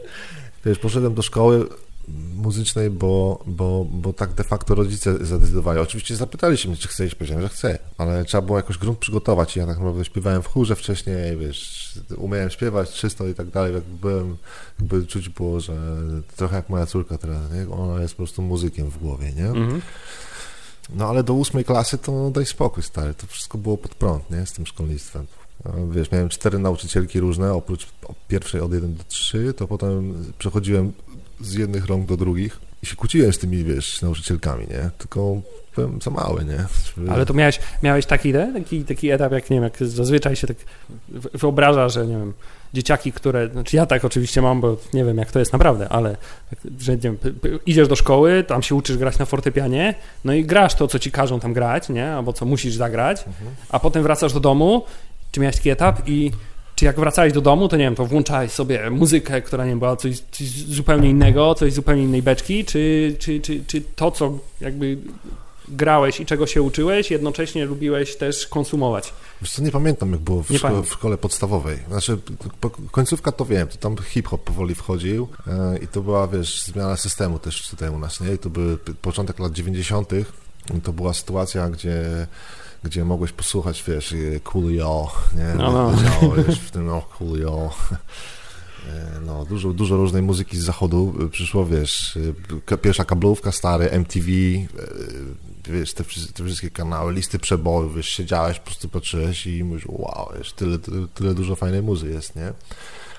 [0.65, 1.67] Wiesz, poszedłem do szkoły,
[2.35, 5.79] muzycznej, bo, bo, bo tak de facto rodzice zadecydowali.
[5.79, 8.99] Oczywiście zapytali się mnie, czy chcę iść, powiedziałem, że chcę, ale trzeba było jakoś grunt
[8.99, 13.49] przygotować i ja tak naprawdę śpiewałem w chórze wcześniej, wiesz, umiałem śpiewać czysto i tak
[13.49, 14.37] dalej, jak byłem,
[14.79, 15.73] jakby czuć było, że
[16.35, 17.69] trochę jak moja córka teraz, nie?
[17.75, 19.47] ona jest po prostu muzykiem w głowie, nie?
[19.47, 19.81] Mhm.
[20.89, 24.45] No ale do ósmej klasy to daj spokój, stary, to wszystko było pod prąd, nie,
[24.45, 25.25] z tym szkolnictwem.
[25.91, 27.87] Wiesz, miałem cztery nauczycielki różne, oprócz
[28.27, 30.93] pierwszej od 1 do 3, to potem przechodziłem
[31.41, 34.89] z jednych rąk do drugich i się kłóciłem z tymi, wiesz, nauczycielkami, nie?
[34.97, 35.41] Tylko
[35.75, 36.65] byłem za mały, nie?
[37.11, 40.57] Ale to miałeś, miałeś taki, taki, taki etap, jak nie wiem, jak zazwyczaj się tak
[41.33, 42.33] wyobraża, że nie wiem,
[42.73, 46.17] dzieciaki, które, znaczy ja tak oczywiście mam, bo nie wiem jak to jest naprawdę, ale
[46.49, 47.17] tak, że nie wiem,
[47.65, 51.11] idziesz do szkoły, tam się uczysz grać na fortepianie, no i grasz to, co ci
[51.11, 53.55] każą tam grać, nie, albo co musisz zagrać, mhm.
[53.69, 54.85] a potem wracasz do domu,
[55.31, 56.31] czy miałeś taki etap i
[56.81, 59.95] czy jak wracałeś do domu, to nie wiem, to włączałeś sobie muzykę, która nie była
[59.95, 64.97] coś, coś zupełnie innego, coś zupełnie innej beczki, czy, czy, czy, czy to, co jakby
[65.67, 69.13] grałeś i czego się uczyłeś, jednocześnie lubiłeś też konsumować?
[69.41, 71.77] Wiesz co, nie pamiętam, jak było w, szkole, w szkole, podstawowej.
[71.87, 72.17] Znaczy,
[72.91, 77.39] końcówka to wiem, to tam hip-hop powoli wchodził e, i to była, wiesz, zmiana systemu
[77.39, 78.33] też tutaj u nas, nie?
[78.33, 80.09] I to był początek lat 90.
[80.83, 82.27] to była sytuacja, gdzie
[82.83, 85.55] gdzie mogłeś posłuchać, wiesz, Coolio, nie?
[85.57, 85.91] No, no.
[86.47, 87.71] Wiesz, w tym, no, Coolio.
[88.89, 92.17] E, no, dużo, dużo różnej muzyki z zachodu przyszło, wiesz,
[92.71, 94.61] e, pierwsza kablówka, stary, MTV, e,
[95.71, 100.31] wiesz, te, te wszystkie kanały, listy przebojów, wiesz, siedziałeś, po prostu patrzyłeś i mówisz, wow,
[100.37, 102.53] wiesz, tyle, tyle, tyle dużo fajnej muzy jest, nie?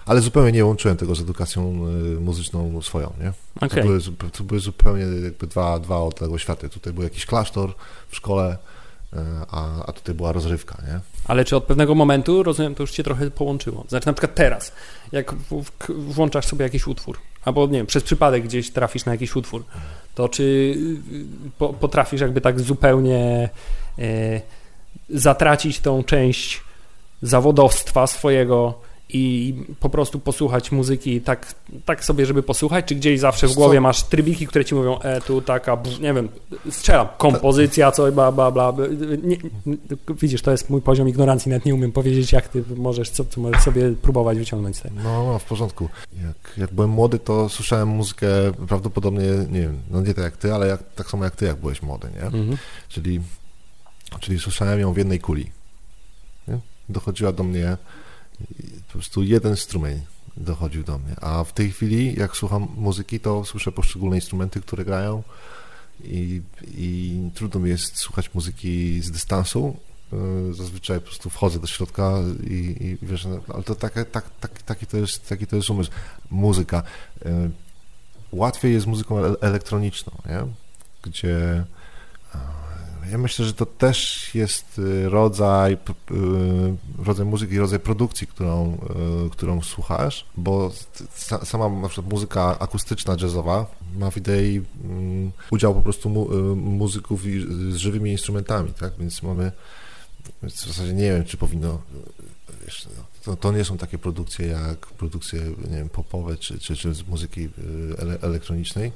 [0.07, 1.87] Ale zupełnie nie łączyłem tego z edukacją
[2.21, 3.33] muzyczną swoją, nie?
[3.57, 3.69] Okay.
[3.69, 4.01] To, były,
[4.33, 6.69] to były zupełnie jakby dwa, dwa odległe światy.
[6.69, 7.75] Tutaj był jakiś klasztor
[8.09, 8.59] w szkole,
[9.51, 11.01] a, a tutaj była rozrywka, nie?
[11.25, 13.85] Ale czy od pewnego momentu, rozumiem, to już cię trochę połączyło?
[13.89, 14.73] Znaczy na przykład teraz,
[15.13, 15.35] jak
[15.89, 19.65] włączasz sobie jakiś utwór, albo nie wiem, przez przypadek gdzieś trafisz na jakiś utwór,
[20.15, 20.43] to czy
[21.63, 23.49] y, potrafisz jakby tak zupełnie
[23.99, 24.41] e,
[25.11, 26.61] zatracić tą część
[27.23, 28.81] zawodowstwa swojego
[29.13, 33.81] i po prostu posłuchać muzyki tak, tak sobie, żeby posłuchać, czy gdzieś zawsze w głowie
[33.81, 36.29] masz trybiki, które ci mówią, e, tu taka, nie wiem,
[36.71, 38.73] strzelam, kompozycja, co, bla, bla, bla.
[39.23, 39.37] Nie,
[40.21, 43.41] widzisz, to jest mój poziom ignorancji, nawet nie umiem powiedzieć, jak ty możesz, co, co
[43.41, 44.95] możesz sobie próbować wyciągnąć z tego.
[45.05, 45.89] No, no, w porządku.
[46.27, 48.27] Jak, jak byłem młody, to słyszałem muzykę
[48.69, 51.57] prawdopodobnie, nie wiem, no nie tak jak ty, ale jak, tak samo jak ty, jak
[51.57, 52.23] byłeś młody, nie?
[52.23, 52.57] Mhm.
[52.89, 53.21] Czyli,
[54.21, 55.51] czyli słyszałem ją w jednej kuli.
[56.49, 56.59] Nie?
[56.89, 57.77] Dochodziła do mnie
[58.87, 60.01] po prostu jeden strumień
[60.37, 61.15] dochodził do mnie.
[61.21, 65.23] A w tej chwili, jak słucham muzyki, to słyszę poszczególne instrumenty, które grają
[66.05, 66.43] i,
[66.75, 69.77] i trudno mi jest słuchać muzyki z dystansu.
[70.51, 72.13] Y, zazwyczaj po prostu wchodzę do środka
[72.45, 75.71] i, i wiesz, no, ale to tak, tak, tak, taki, to jest, taki to jest
[75.71, 75.91] umysł.
[76.31, 76.83] Muzyka.
[77.27, 77.51] Y,
[78.33, 80.47] łatwiej jest muzyką elektroniczną, nie?
[81.03, 81.65] gdzie
[83.11, 85.77] ja myślę, że to też jest y, rodzaj, y,
[87.05, 88.79] rodzaj muzyki, rodzaj produkcji, którą,
[89.27, 90.73] y, którą słuchasz, bo
[91.45, 93.67] sama na przykład muzyka akustyczna, jazzowa
[93.99, 97.23] ma w idei mm, udział po prostu mu, muzyków
[97.71, 98.93] z żywymi instrumentami, tak?
[98.99, 99.53] Więc mamy,
[100.43, 101.83] w zasadzie nie wiem, czy powinno,
[102.65, 106.77] wiesz, no, to, to nie są takie produkcje jak produkcje, nie wiem, popowe, czy, czy,
[106.77, 107.49] czy z muzyki
[108.23, 108.93] elektronicznej.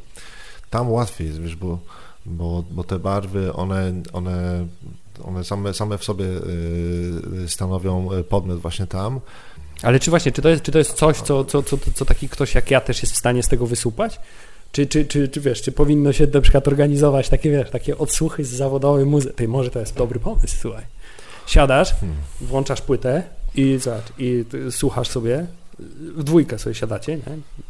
[0.71, 1.79] Tam łatwiej jest, wiesz, bo
[2.27, 4.67] bo, bo te barwy, one, one,
[5.25, 9.21] one same, same w sobie y, stanowią podmiot właśnie tam.
[9.83, 12.29] Ale czy właśnie, czy to jest, czy to jest coś, co, co, co, co taki
[12.29, 14.21] ktoś jak ja też jest w stanie z tego wysupać?
[14.73, 18.45] Czy, czy, czy, czy wiesz, czy powinno się na przykład organizować takie, wiesz, takie odsłuchy
[18.45, 19.35] z zawodowej muzyki?
[19.35, 20.85] Ty, może to jest dobry pomysł, słuchaj.
[21.47, 22.19] Siadasz, hmm.
[22.41, 23.23] włączasz płytę
[23.55, 25.47] i, zobacz, i słuchasz sobie
[26.17, 27.23] w dwójkę sobie siadacie, nie?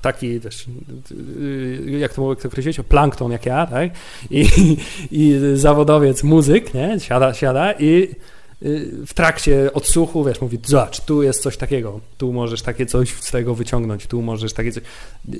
[0.02, 0.66] taki też,
[1.86, 3.90] jak to mogę określić, plankton jak ja, tak?
[4.30, 4.46] I,
[5.10, 7.00] i zawodowiec, muzyk, nie?
[7.00, 8.08] Siada, siada i
[8.62, 13.10] y, w trakcie odsłuchu, wiesz, mówi, zobacz, tu jest coś takiego, tu możesz takie coś
[13.10, 14.82] z tego wyciągnąć, tu możesz takie coś,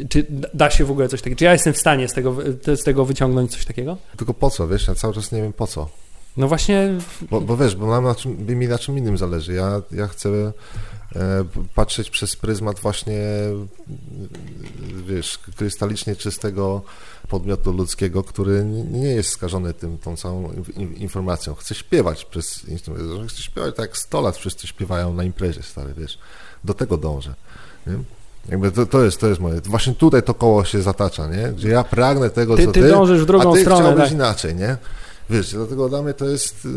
[0.08, 2.36] czy da się w ogóle coś takiego, czy ja jestem w stanie z tego,
[2.76, 3.96] z tego wyciągnąć coś takiego?
[4.16, 5.88] Tylko po co, wiesz, ja cały czas nie wiem po co.
[6.36, 6.88] No właśnie...
[7.30, 10.52] Bo, bo wiesz, bo nam na czym, mi na czym innym zależy, ja, ja chcę
[11.74, 13.18] patrzeć przez pryzmat właśnie,
[15.06, 16.82] wiesz, krystalicznie czystego
[17.28, 20.52] podmiotu ludzkiego, który nie jest skażony tym, tą całą
[20.96, 21.54] informacją.
[21.54, 23.30] Chce śpiewać przez instrument.
[23.32, 26.18] Chce śpiewać tak jak 100 lat wszyscy śpiewają na imprezie, stary, wiesz.
[26.64, 27.34] Do tego dążę.
[27.86, 27.98] Nie?
[28.48, 29.60] Jakby to, to, jest, to jest moje.
[29.60, 31.52] Właśnie tutaj to koło się zatacza, nie?
[31.52, 32.80] Gdzie ja pragnę tego, ty, co ty.
[32.80, 33.80] Ty dążysz w drugą a ty stronę.
[33.80, 34.12] chciałbyś tak.
[34.12, 34.76] inaczej, nie?
[35.30, 36.68] Wiesz, dlatego dla mnie to jest,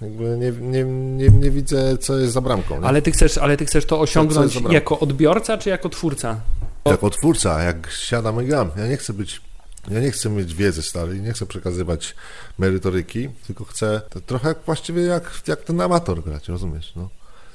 [0.00, 2.80] jakby nie, nie, nie, nie widzę, co jest za bramką.
[2.80, 2.86] Nie?
[2.86, 6.40] Ale, ty chcesz, ale ty chcesz to osiągnąć jako odbiorca, czy jako twórca?
[6.84, 9.40] Jako twórca, jak siadam i gram, ja nie chcę być
[9.88, 12.14] ja nie chcę mieć wiedzy starej, nie chcę przekazywać
[12.58, 16.92] merytoryki, tylko chcę trochę właściwie jak, jak ten amator grać, rozumiesz?
[16.96, 17.08] No.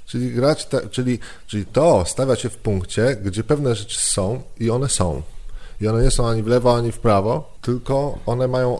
[0.06, 4.70] Czyli grać, te, czyli, czyli to stawia się w punkcie, gdzie pewne rzeczy są i
[4.70, 5.22] one są.
[5.82, 8.80] I one nie są ani w lewo, ani w prawo, tylko one mają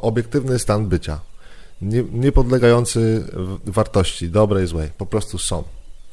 [0.00, 1.20] obiektywny stan bycia.
[1.82, 3.24] Nie, nie podlegający
[3.66, 4.90] wartości, dobrej, złej.
[4.98, 5.64] Po prostu są.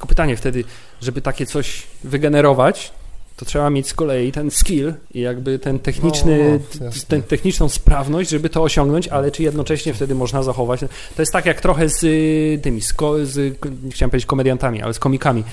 [0.08, 0.64] Pytanie wtedy,
[1.02, 2.92] żeby takie coś wygenerować,
[3.38, 8.30] to trzeba mieć z kolei ten skill i jakby ten techniczny, no, ten techniczną sprawność,
[8.30, 10.80] żeby to osiągnąć, ale czy jednocześnie wtedy można zachować.
[11.16, 13.58] To jest tak jak trochę z y, tymi, z, z
[13.92, 15.44] chciałem powiedzieć komediantami, ale z komikami.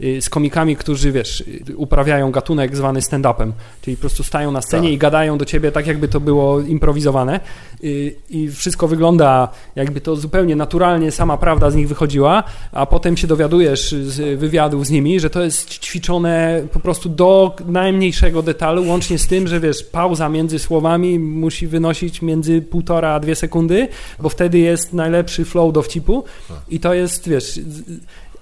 [0.00, 1.44] Y, z komikami, którzy, wiesz,
[1.76, 3.52] uprawiają gatunek zwany stand-upem,
[3.82, 4.94] czyli po prostu stają na scenie tak.
[4.94, 7.40] i gadają do ciebie tak, jakby to było improwizowane
[7.84, 13.16] y, i wszystko wygląda, jakby to zupełnie naturalnie sama prawda z nich wychodziła, a potem
[13.16, 18.88] się dowiadujesz z wywiadów z nimi, że to jest ćwiczone po prostu do najmniejszego detalu,
[18.88, 23.88] łącznie z tym, że wiesz, pauza między słowami musi wynosić między półtora a dwie sekundy,
[24.20, 26.58] bo wtedy jest najlepszy flow dowcipu tak.
[26.68, 27.60] i to jest, wiesz,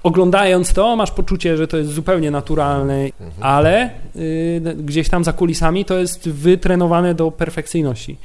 [0.03, 3.33] oglądając to, masz poczucie, że to jest zupełnie naturalne, mhm.
[3.41, 8.17] ale y, gdzieś tam za kulisami to jest wytrenowane do perfekcyjności.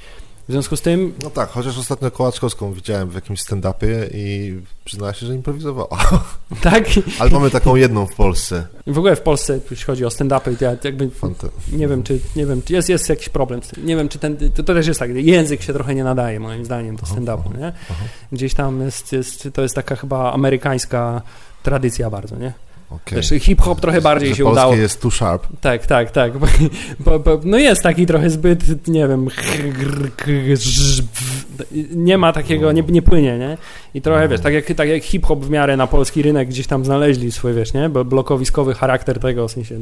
[0.47, 1.13] W związku z tym...
[1.23, 5.97] No tak, chociaż ostatnio Kołaczkowską widziałem w jakimś stand-upie i przyznała się, że improwizowała.
[6.61, 6.85] Tak?
[7.19, 8.67] Ale mamy taką jedną w Polsce.
[8.87, 11.47] W ogóle w Polsce, jeśli chodzi o stand-upy, ja jakby Fanta.
[11.71, 13.61] nie wiem, czy nie wiem, jest, jest jakiś problem.
[13.83, 16.65] Nie wiem, czy ten, to, to też jest tak, język się trochę nie nadaje moim
[16.65, 17.73] zdaniem do stand-upu, nie?
[18.31, 21.21] Gdzieś tam jest, jest, to jest taka chyba amerykańska
[21.63, 22.53] tradycja bardzo, nie?
[22.89, 23.39] Okay.
[23.39, 24.75] hip-hop trochę bardziej się udało.
[24.75, 25.47] jest too sharp.
[25.61, 26.33] Tak, tak, tak.
[26.99, 29.27] Bo, bo, no jest taki trochę zbyt, nie wiem,
[31.95, 33.57] nie ma takiego, nie, nie płynie, nie?
[33.97, 36.85] I trochę, wiesz, tak jak, tak jak hip-hop w miarę na polski rynek gdzieś tam
[36.85, 37.89] znaleźli swój, wiesz, nie?
[37.89, 39.75] Bo blokowiskowy charakter tego, w sensie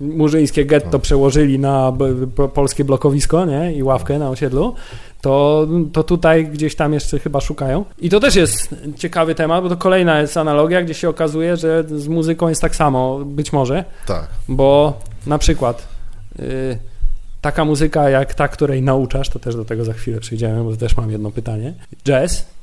[0.00, 1.92] murzyńskie getto przełożyli na
[2.54, 3.72] polskie blokowisko, nie?
[3.72, 4.74] I ławkę na osiedlu
[5.20, 7.84] to, to tutaj gdzieś tam jeszcze chyba szukają.
[7.98, 11.84] I to też jest ciekawy temat, bo to kolejna jest analogia, gdzie się okazuje, że
[11.88, 13.84] z muzyką jest tak samo, być może.
[14.06, 14.28] Tak.
[14.48, 15.88] Bo na przykład
[16.40, 16.78] y,
[17.40, 20.96] taka muzyka jak ta, której nauczasz, to też do tego za chwilę przyjdziemy, bo też
[20.96, 21.74] mam jedno pytanie.
[22.04, 22.55] Jazz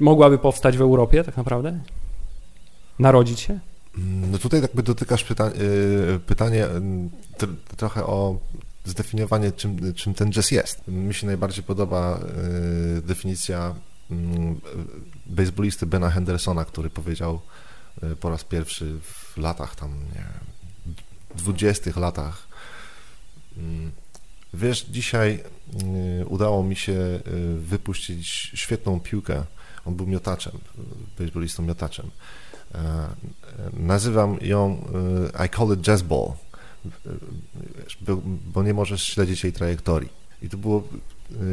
[0.00, 1.80] mogłaby powstać w Europie tak naprawdę?
[2.98, 3.58] Narodzić się?
[4.30, 8.38] No tutaj jakby dotykasz pyta y, pytanie y, trochę o
[8.84, 10.88] zdefiniowanie, czym, czym ten jazz jest.
[10.88, 12.20] Mi się najbardziej podoba
[12.98, 13.74] y, definicja
[14.10, 14.14] y,
[15.26, 17.40] baseballisty Bena Hendersona, który powiedział
[18.20, 20.24] po raz pierwszy w latach tam, nie
[21.34, 22.48] dwudziestych latach.
[23.56, 23.92] Mm,
[24.54, 25.44] wiesz, dzisiaj
[26.26, 27.20] udało mi się
[27.58, 29.44] wypuścić świetną piłkę.
[29.88, 30.52] On był miotaczem,
[31.18, 32.10] baseballistą miotaczem.
[32.74, 33.08] E,
[33.72, 34.88] nazywam ją
[35.46, 36.32] I call it jazz ball
[38.54, 40.08] bo nie możesz śledzić jej trajektorii.
[40.42, 40.82] I to było,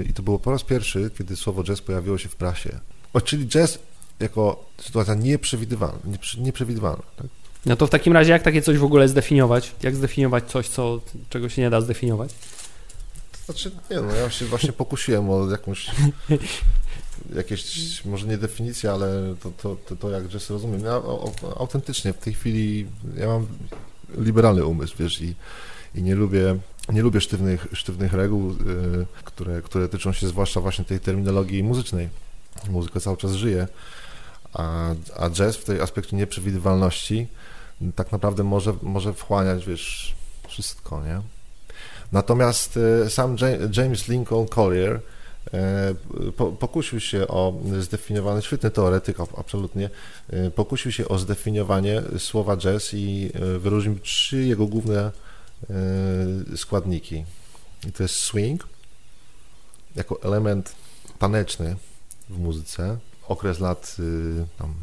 [0.10, 2.80] i to było po raz pierwszy, kiedy słowo jazz pojawiło się w prasie.
[3.13, 3.80] O, czyli jazz
[4.19, 6.00] jako sytuacja nieprzewidywalna.
[6.38, 7.28] nieprzewidywalna tak?
[7.65, 9.76] No to w takim razie jak takie coś w ogóle zdefiniować?
[9.84, 12.34] Jak zdefiniować coś, co, czego się nie da zdefiniować?
[13.45, 15.88] Znaczy, nie no, ja się właśnie pokusiłem o jakąś
[17.36, 20.82] jakieś, może nie definicję, ale to, to, to, to jak jazz rozumiem.
[20.84, 23.48] Ja o, autentycznie w tej chwili ja mam
[24.18, 25.36] liberalny umysł, wiesz, i,
[25.96, 26.56] i nie lubię
[26.90, 28.56] nie lubię sztywnych, sztywnych reguł, y,
[29.24, 32.10] które, które tyczą się zwłaszcza właśnie tej terminologii muzycznej.
[32.70, 33.68] Muzyka cały czas żyje,
[34.54, 37.28] a, a jazz w tej aspekcie nieprzewidywalności
[37.96, 40.16] tak naprawdę może, może wchłaniać, wiesz,
[40.48, 41.22] wszystko, nie?
[42.12, 43.36] Natomiast y, sam
[43.78, 45.02] James Lincoln Collier
[46.60, 49.90] pokusił się o zdefiniowanie, świetny teoretyk, absolutnie,
[50.30, 55.12] e, pokusił się o zdefiniowanie słowa jazz i e, wyróżnił trzy jego główne
[56.56, 57.26] składniki.
[57.88, 58.68] I to jest swing,
[59.96, 60.76] jako element
[61.20, 61.76] taneczny
[62.30, 63.98] w muzyce, okres lat
[64.58, 64.74] tam,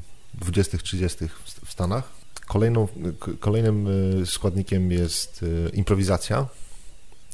[0.41, 1.29] 20-30
[1.65, 2.09] w Stanach.
[2.47, 2.89] Kolejną,
[3.41, 3.89] kolejnym
[4.27, 6.47] składnikiem jest improwizacja,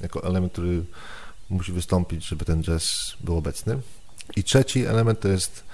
[0.00, 0.84] jako element, który
[1.50, 3.78] musi wystąpić, żeby ten jazz był obecny.
[4.36, 5.64] I trzeci element to jest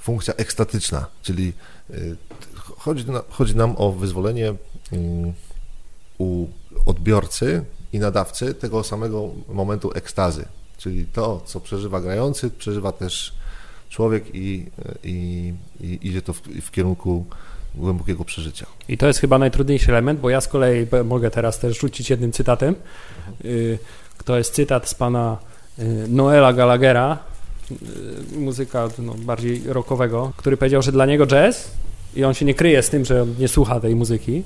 [0.00, 1.52] funkcja ekstatyczna, czyli
[1.90, 2.16] y,
[2.56, 4.56] chodzi, chodzi nam o wyzwolenie y,
[6.18, 6.46] u
[6.86, 10.44] odbiorcy i nadawcy tego samego momentu ekstazy,
[10.78, 13.34] czyli to, co przeżywa grający, przeżywa też
[13.88, 14.66] człowiek i,
[15.04, 17.26] i, i idzie to w, w kierunku
[17.74, 18.66] głębokiego przeżycia.
[18.88, 22.32] I to jest chyba najtrudniejszy element, bo ja z kolei mogę teraz też rzucić jednym
[22.32, 22.74] cytatem.
[23.18, 23.78] Mhm.
[24.24, 25.36] To jest cytat z pana
[25.78, 27.18] y, Noela Gallaghera,
[28.34, 31.70] y, muzyka no, bardziej rockowego, który powiedział, że dla niego jazz,
[32.16, 34.42] i on się nie kryje z tym, że nie słucha tej muzyki,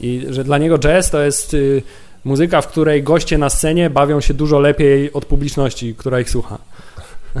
[0.00, 1.82] i że dla niego jazz to jest y,
[2.24, 6.58] Muzyka, w której goście na scenie bawią się dużo lepiej od publiczności, która ich słucha.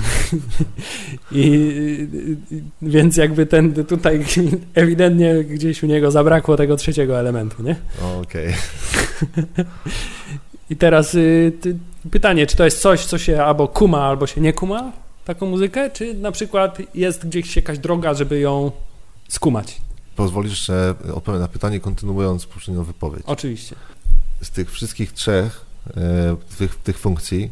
[1.32, 2.08] I,
[2.82, 4.24] więc jakby ten tutaj
[4.74, 7.76] ewidentnie gdzieś u niego zabrakło tego trzeciego elementu, nie?
[8.20, 8.54] Okej.
[9.32, 9.64] Okay.
[10.70, 11.52] I teraz y,
[12.10, 14.92] pytanie, czy to jest coś, co się albo kuma, albo się nie kuma,
[15.24, 18.72] taką muzykę, czy na przykład jest gdzieś jakaś droga, żeby ją
[19.28, 19.80] skumać?
[20.16, 23.22] Pozwolisz, że odpowiem na pytanie, kontynuując poprzednią wypowiedź.
[23.26, 23.76] Oczywiście.
[24.42, 27.50] Z tych wszystkich trzech e, tych, tych funkcji,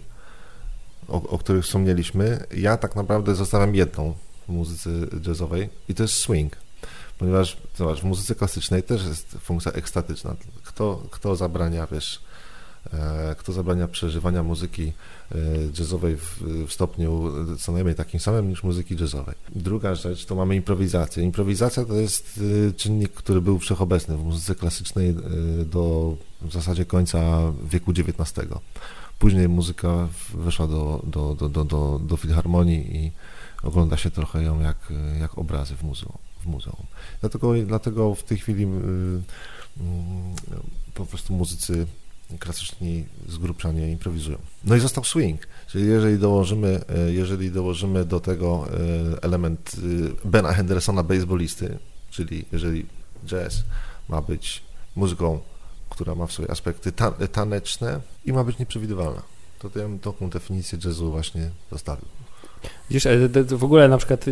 [1.09, 4.15] o, o, których wspomnieliśmy, ja tak naprawdę zostawiam jedną
[4.49, 4.91] w muzyce
[5.27, 6.57] jazzowej i to jest swing.
[7.19, 10.37] Ponieważ zobacz, w muzyce klasycznej też jest funkcja ekstatyczna.
[10.65, 12.21] Kto, kto zabrania, wiesz,
[13.39, 14.93] kto zabrania przeżywania muzyki
[15.33, 15.37] e,
[15.79, 19.35] jazzowej w, w, stopniu co najmniej takim samym niż muzyki jazzowej.
[19.55, 21.25] Druga rzecz to mamy improwizację.
[21.25, 25.15] Improwizacja to jest e, czynnik, który był wszechobecny w muzyce klasycznej
[25.67, 28.49] do w zasadzie końca wieku XIX.
[29.19, 33.13] Później muzyka weszła do, do, do, do, do, do filharmonii i
[33.63, 34.77] ogląda się trochę ją jak,
[35.21, 36.19] jak obrazy w muzeum.
[36.41, 36.87] W muzeum.
[37.21, 39.23] Dlatego, dlatego w tej chwili yy,
[40.95, 41.87] po prostu muzycy
[42.39, 44.39] klasyczni zgrupczanie improwizują.
[44.65, 48.67] No i został swing, czyli jeżeli dołożymy, y, jeżeli dołożymy do tego
[49.15, 49.73] y, element
[50.25, 51.79] y, Bena Hendersona, baseballisty,
[52.11, 52.87] czyli jeżeli
[53.27, 53.63] jazz
[54.09, 54.63] ma być
[54.97, 55.41] muzyką
[55.91, 59.23] która ma w sobie aspekty ta taneczne i ma być nieprzewidywalna.
[59.59, 62.05] To, ja bym taką definicję jazzu właśnie zostawił.
[62.91, 64.25] Widzisz, e, w ogóle na przykład,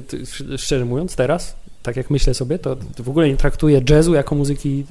[0.57, 4.85] szczerze mówiąc teraz, tak jak myślę sobie, to w ogóle nie traktuję jazzu jako muzyki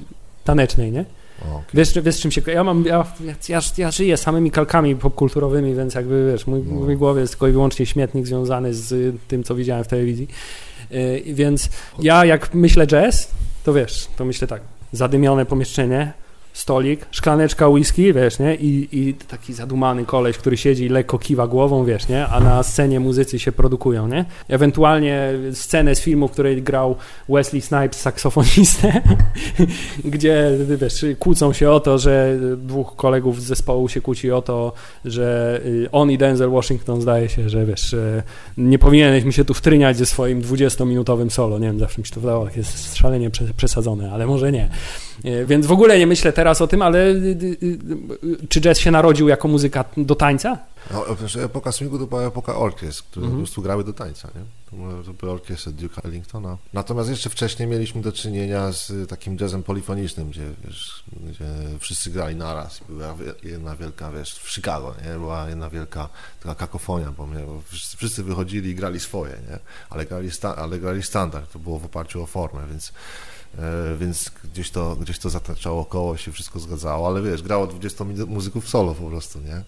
[0.44, 1.04] tanecznej, nie?
[1.42, 1.62] Okay.
[1.74, 2.40] Wiesz, wiesz, czym się...
[2.46, 2.84] Ja mam...
[2.84, 3.04] Ja,
[3.48, 6.76] ja, ja żyję samymi kalkami popkulturowymi, więc jakby, wiesz, mój, no.
[6.76, 10.28] w mojej głowie jest tylko i wyłącznie śmietnik związany z tym, co widziałem w telewizji.
[10.90, 13.30] Yy, więc ja jak myślę jazz,
[13.64, 16.12] to wiesz, to myślę tak, zadymione pomieszczenie,
[16.58, 18.54] stolik, szklaneczka whisky, wiesz, nie?
[18.54, 22.26] I, I taki zadumany koleś, który siedzi i lekko kiwa głową, wiesz, nie?
[22.26, 24.24] A na scenie muzycy się produkują, nie?
[24.48, 26.96] Ewentualnie scenę z filmu, w której grał
[27.28, 29.02] Wesley Snipes, saksofonistę,
[30.04, 34.72] gdzie, wiesz, kłócą się o to, że dwóch kolegów z zespołu się kłóci o to,
[35.04, 37.96] że y, on i Denzel Washington zdaje się, że wiesz,
[38.56, 42.14] nie powinieneś mi się tu wtryniać ze swoim 20-minutowym solo, nie wiem, zawsze mi się
[42.14, 44.68] to wydawało, jest szalenie przesadzone, ale może nie.
[45.24, 47.56] Y, więc w ogóle nie myślę teraz o tym, ale y,
[48.48, 50.58] czy jazz się narodził jako muzyka do tańca?
[50.90, 51.04] No,
[51.44, 53.38] epoka swingu to była epoka orkiestr, które mm -hmm.
[53.38, 54.42] po prostu grały do tańca, nie?
[55.04, 56.58] To były orkiestry Duke'a Ellingtona.
[56.72, 61.44] Natomiast jeszcze wcześniej mieliśmy do czynienia z takim jazzem polifonicznym, gdzie, wiesz, gdzie
[61.78, 62.80] wszyscy grali naraz.
[62.88, 65.12] Była jedna wielka, wiesz, w Chicago, nie?
[65.12, 66.08] Była jedna wielka
[66.40, 67.62] taka kakofonia, bo, mnie, bo
[67.96, 69.58] wszyscy wychodzili i grali swoje, nie?
[69.90, 72.92] Ale grali, sta, ale grali standard, to było w oparciu o formę, więc
[73.98, 78.68] więc gdzieś to, gdzieś to zataczało koło, się wszystko zgadzało, ale wiesz, grało 20 muzyków
[78.68, 79.64] solo po prostu, nie?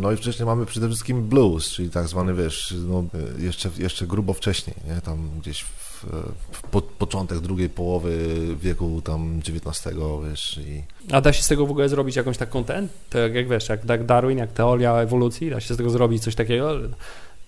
[0.00, 3.04] No i wcześniej mamy przede wszystkim blues, czyli tak zwany, wiesz, no,
[3.38, 5.00] jeszcze, jeszcze grubo wcześniej, nie?
[5.00, 6.06] tam gdzieś w,
[6.52, 9.96] w po, początek drugiej połowy wieku tam XIX,
[10.30, 10.58] wiesz.
[10.58, 10.82] I...
[11.12, 14.04] A da się z tego w ogóle zrobić jakąś taką ten, tak jak wiesz, jak
[14.04, 16.72] Darwin, jak teoria ewolucji, da się z tego zrobić coś takiego,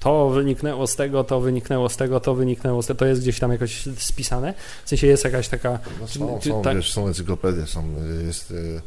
[0.07, 3.38] to wyniknęło z tego, to wyniknęło z tego, to wyniknęło z tego, to jest gdzieś
[3.38, 4.55] tam jakoś spisane?
[4.85, 5.79] W sensie jest jakaś taka...
[6.01, 6.77] No są, są, tak?
[6.77, 7.95] wiesz, są encyklopedie, są,
[8.27, 8.81] jest y,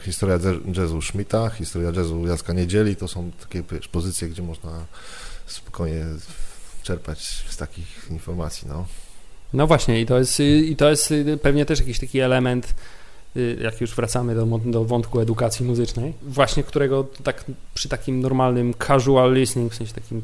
[0.00, 0.38] historia
[0.76, 4.70] jazzu Schmidta, historia jazzu Jacka Niedzieli, to są takie wiesz, pozycje, gdzie można
[5.46, 6.04] spokojnie
[6.82, 8.86] czerpać z takich informacji, no.
[9.52, 12.74] No właśnie i to jest, i to jest pewnie też jakiś taki element Y,
[13.62, 17.44] jak już wracamy do, do wątku edukacji muzycznej, właśnie którego tak
[17.74, 20.22] przy takim normalnym casual listening, w sensie takim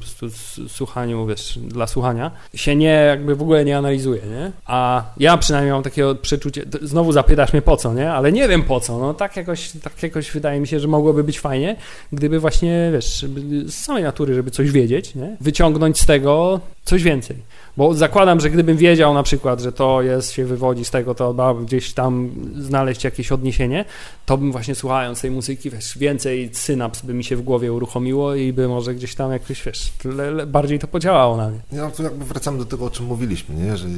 [0.68, 4.52] słuchaniu, wiesz, dla słuchania, się nie, jakby w ogóle nie analizuje, nie?
[4.66, 8.12] A ja przynajmniej mam takie przeczucie, znowu zapytasz mnie po co, nie?
[8.12, 11.24] Ale nie wiem po co, no tak jakoś, tak jakoś wydaje mi się, że mogłoby
[11.24, 11.76] być fajnie,
[12.12, 13.26] gdyby właśnie, wiesz,
[13.66, 15.36] z samej natury, żeby coś wiedzieć, nie?
[15.40, 17.36] Wyciągnąć z tego coś więcej.
[17.76, 21.54] Bo zakładam, że gdybym wiedział na przykład, że to jest, się wywodzi z tego, to
[21.54, 23.84] gdzieś tam znaleźć jakieś odniesienie,
[24.26, 28.34] to bym właśnie słuchając tej muzyki, wiesz, więcej synaps by mi się w głowie uruchomiło
[28.34, 31.60] i by może gdzieś tam jakoś, wiesz, le, bardziej to podziałało na mnie.
[31.72, 33.76] No to jakby wracamy do tego, o czym mówiliśmy, nie?
[33.76, 33.88] Że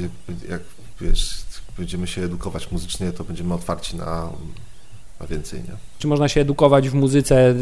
[0.49, 0.61] jak
[1.01, 1.43] wiesz,
[1.77, 4.29] będziemy się edukować muzycznie, to będziemy otwarci na
[5.27, 5.75] więcej nie.
[5.99, 7.55] Czy można się edukować w muzyce,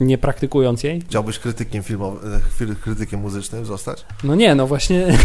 [0.00, 1.00] nie praktykując jej?
[1.00, 2.40] Chciałbyś krytykiem filmowym,
[2.80, 4.04] krytykiem muzycznym zostać?
[4.24, 5.18] No nie, no właśnie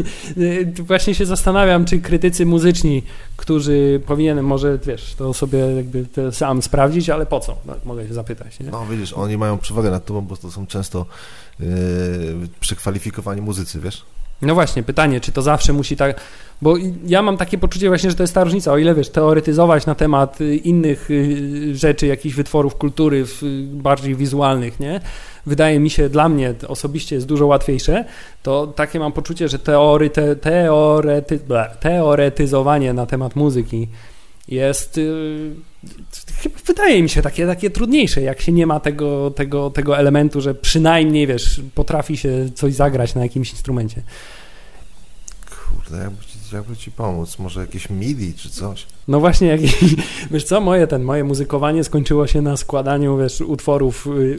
[0.86, 3.02] właśnie się zastanawiam, czy krytycy muzyczni,
[3.36, 7.56] którzy powinienem może, wiesz, to sobie jakby sam sprawdzić, ale po co?
[7.66, 8.60] No, mogę się zapytać.
[8.60, 8.70] Nie?
[8.70, 11.06] No widzisz, oni mają przewagę nad tobą, bo to są często
[11.60, 11.66] yy,
[12.60, 14.04] przekwalifikowani muzycy, wiesz?
[14.42, 16.20] No właśnie, pytanie, czy to zawsze musi tak,
[16.62, 16.74] Bo
[17.06, 18.72] ja mam takie poczucie właśnie, że to jest ta różnica.
[18.72, 23.24] O ile wiesz, teoretyzować na temat y, innych y, rzeczy, jakichś wytworów kultury
[23.62, 25.00] bardziej wizualnych, nie?
[25.46, 28.04] Wydaje mi się, dla mnie osobiście jest dużo łatwiejsze,
[28.42, 31.40] to takie mam poczucie, że teory, te, teorety,
[31.80, 33.88] teoretyzowanie na temat muzyki
[34.48, 35.54] jest y,
[36.66, 40.54] wydaje mi się takie, takie trudniejsze, jak się nie ma tego, tego, tego elementu, że
[40.54, 44.02] przynajmniej, wiesz, potrafi się coś zagrać na jakimś instrumencie.
[45.46, 48.86] Kurde, jakby jakby ci pomóc, może jakieś MIDI czy coś?
[49.08, 49.60] No właśnie, jak,
[50.30, 54.38] wiesz co, moje, ten, moje muzykowanie skończyło się na składaniu, wiesz, utworów y,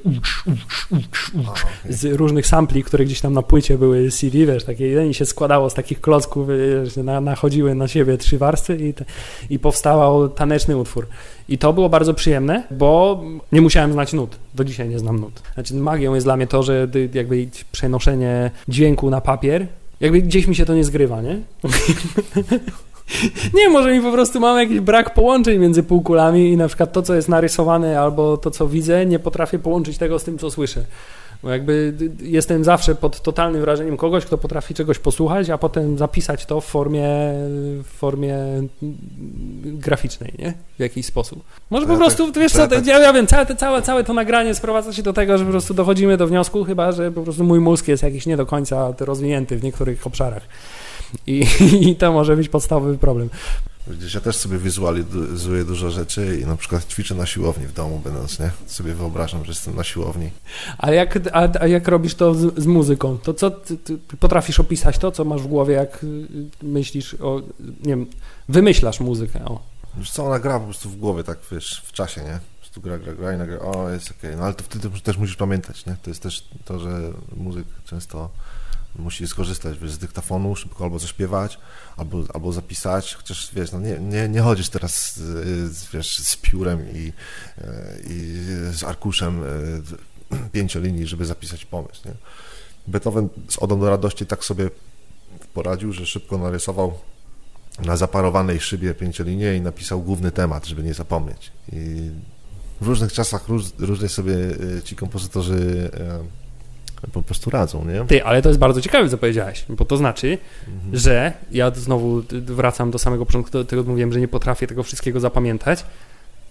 [1.89, 5.70] z różnych sampli, które gdzieś tam na płycie były CD, wiesz, takie, i się składało
[5.70, 9.05] z takich klocków, wiesz, na, nachodziły na siebie trzy warstwy i, te,
[9.49, 11.08] i powstał taneczny utwór.
[11.49, 14.36] I to było bardzo przyjemne, bo nie musiałem znać nut.
[14.55, 15.41] Do dzisiaj nie znam nut.
[15.53, 19.68] Znaczy magią jest dla mnie to, że jakby przenoszenie dźwięku na papier
[20.00, 21.34] jakby gdzieś mi się to nie zgrywa, nie?
[23.54, 27.02] nie, może mi po prostu mam jakiś brak połączeń między półkulami i na przykład to,
[27.02, 30.84] co jest narysowane albo to, co widzę, nie potrafię połączyć tego z tym, co słyszę.
[31.44, 36.46] Bo jakby jestem zawsze pod totalnym wrażeniem kogoś, kto potrafi czegoś posłuchać, a potem zapisać
[36.46, 37.08] to w formie,
[37.84, 38.38] w formie
[39.64, 40.54] graficznej, nie?
[40.78, 41.44] W jakiś sposób.
[41.70, 42.86] Może po prostu, tak, wiesz co, tak...
[42.86, 45.74] ja, ja wiem, całe, całe, całe to nagranie sprowadza się do tego, że po prostu
[45.74, 49.58] dochodzimy do wniosku chyba, że po prostu mój mózg jest jakiś nie do końca rozwinięty
[49.58, 50.44] w niektórych obszarach.
[51.28, 51.45] I,
[51.89, 53.30] i to może być podstawowy problem.
[53.89, 58.01] Widzisz, ja też sobie wizualizuję dużo rzeczy i na przykład ćwiczę na siłowni w domu
[58.03, 58.51] będąc, nie?
[58.66, 60.30] Sobie wyobrażam, że jestem na siłowni.
[60.78, 63.18] A jak, a, a jak robisz to z, z muzyką?
[63.18, 66.28] To co, ty, ty potrafisz opisać to, co masz w głowie, jak y,
[66.62, 68.08] myślisz o, nie wiem,
[68.49, 69.60] wymyślasz muzykę, o.
[69.97, 72.39] Wiesz co, ona gra po prostu w głowie, tak wiesz, w czasie, nie?
[72.55, 74.30] Po prostu gra, gra, gra i nagle, o, jest okej.
[74.30, 74.36] Okay.
[74.36, 75.95] No ale to wtedy też musisz pamiętać, nie?
[76.03, 76.89] To jest też to, że
[77.38, 78.30] muzyk często
[78.96, 81.60] musi skorzystać wiesz, z dyktafonu, szybko albo zaśpiewać,
[81.98, 85.20] albo, albo zapisać, chociaż wiesz, no nie, nie, nie chodzisz teraz
[85.94, 87.14] wiesz, z piórem i,
[88.10, 88.34] i
[88.72, 92.02] z arkuszem e, pięciolinii, żeby zapisać pomysł.
[92.06, 92.14] Nie?
[92.88, 94.70] Beethoven z Odą do radości tak sobie
[95.54, 96.94] poradził, że szybko narysował
[97.80, 101.52] na zaparowanej szybie pięciolinię i napisał główny temat, żeby nie zapomnieć.
[101.74, 102.12] I
[102.82, 104.36] w różnych czasach róż, różnie sobie
[104.78, 106.47] e, ci kompozytorzy e,
[107.12, 108.06] po prostu radzą, nie?
[108.06, 110.38] Ty, ale to jest bardzo ciekawe, co powiedziałeś, bo to znaczy,
[110.68, 110.98] mhm.
[110.98, 115.20] że ja znowu wracam do samego początku, do tego mówiłem, że nie potrafię tego wszystkiego
[115.20, 115.86] zapamiętać,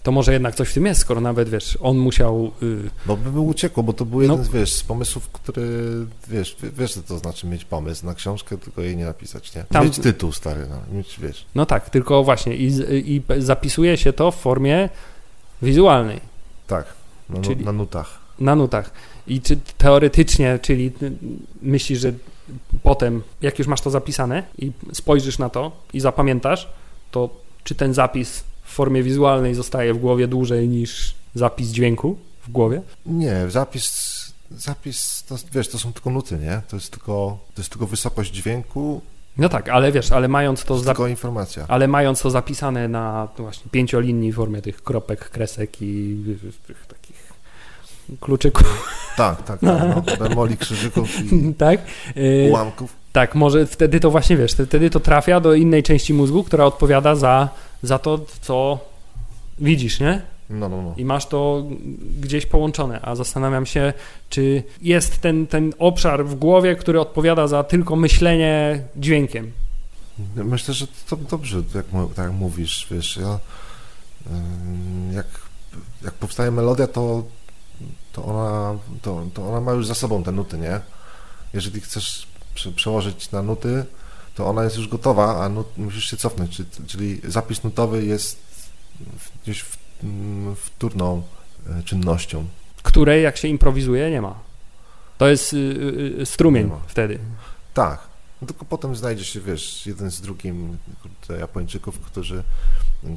[0.07, 2.51] to może jednak coś w tym jest, skoro nawet, wiesz, on musiał...
[2.61, 2.89] Yy...
[3.05, 4.43] No by był uciekło, bo to był jeden, no.
[4.43, 5.67] z, wiesz, z pomysłów, który,
[6.27, 9.63] wiesz, wiesz, co to znaczy mieć pomysł na książkę, tylko jej nie napisać, nie?
[9.63, 9.85] Tam...
[9.85, 11.45] Mieć tytuł stary, no, mieć, wiesz.
[11.55, 12.71] No tak, tylko właśnie i,
[13.15, 14.89] i zapisuje się to w formie
[15.61, 16.19] wizualnej.
[16.67, 16.85] Tak,
[17.29, 17.65] no, Czyli...
[17.65, 18.19] na nutach.
[18.39, 18.91] Na nutach.
[19.27, 20.91] I czy teoretycznie, czyli
[21.61, 22.13] myślisz, że
[22.83, 26.69] potem, jak już masz to zapisane i spojrzysz na to i zapamiętasz,
[27.11, 27.29] to
[27.63, 32.81] czy ten zapis w formie wizualnej zostaje w głowie dłużej niż zapis dźwięku w głowie?
[33.05, 34.15] Nie, zapis,
[34.51, 36.61] zapis to, wiesz, to są tylko nuty, nie?
[36.67, 39.01] To jest tylko, to jest tylko wysokość dźwięku
[39.37, 40.79] no tak, ale wiesz, ale mając to...
[40.79, 41.65] Tylko informacja.
[41.67, 46.17] Ale mając to zapisane na właśnie pięciolinii w formie tych kropek, kresek i
[46.67, 46.87] tych
[48.21, 48.87] kluczyków.
[49.17, 49.81] Tak, tak, tak.
[50.29, 50.57] No.
[50.59, 51.79] Krzyżyków i tak?
[52.17, 52.95] Y, ułamków.
[53.13, 57.15] Tak, może wtedy to właśnie, wiesz, wtedy to trafia do innej części mózgu, która odpowiada
[57.15, 57.49] za,
[57.83, 58.79] za to, co
[59.59, 60.21] widzisz, nie?
[60.49, 60.93] No, no, no.
[60.97, 61.63] I masz to
[62.21, 63.93] gdzieś połączone, a zastanawiam się,
[64.29, 69.51] czy jest ten, ten obszar w głowie, który odpowiada za tylko myślenie dźwiękiem.
[70.35, 71.85] Myślę, że to dobrze, jak,
[72.15, 73.39] tak mówisz, wiesz, ja
[75.13, 75.27] jak,
[76.03, 77.23] jak powstaje melodia, to
[78.13, 80.79] to ona, to, to ona ma już za sobą te nuty, nie?
[81.53, 82.27] Jeżeli chcesz
[82.75, 83.85] przełożyć na nuty,
[84.35, 88.39] to ona jest już gotowa, a nut, musisz się cofnąć, czyli zapis nutowy jest
[89.43, 89.65] gdzieś
[90.55, 91.23] wtórną
[91.69, 92.45] e, czynnością.
[92.83, 94.35] Której, jak się improwizuje, nie ma.
[95.17, 97.19] To jest y, y, y, strumień wtedy.
[97.73, 97.99] Tak.
[98.41, 100.77] No tylko potem znajdzie się, wiesz, jeden z drugim
[101.39, 102.43] Japończyków, którzy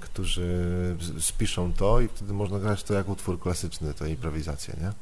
[0.00, 4.92] którzy spiszą to i wtedy można grać to jak utwór klasyczny, to improwizację, nie?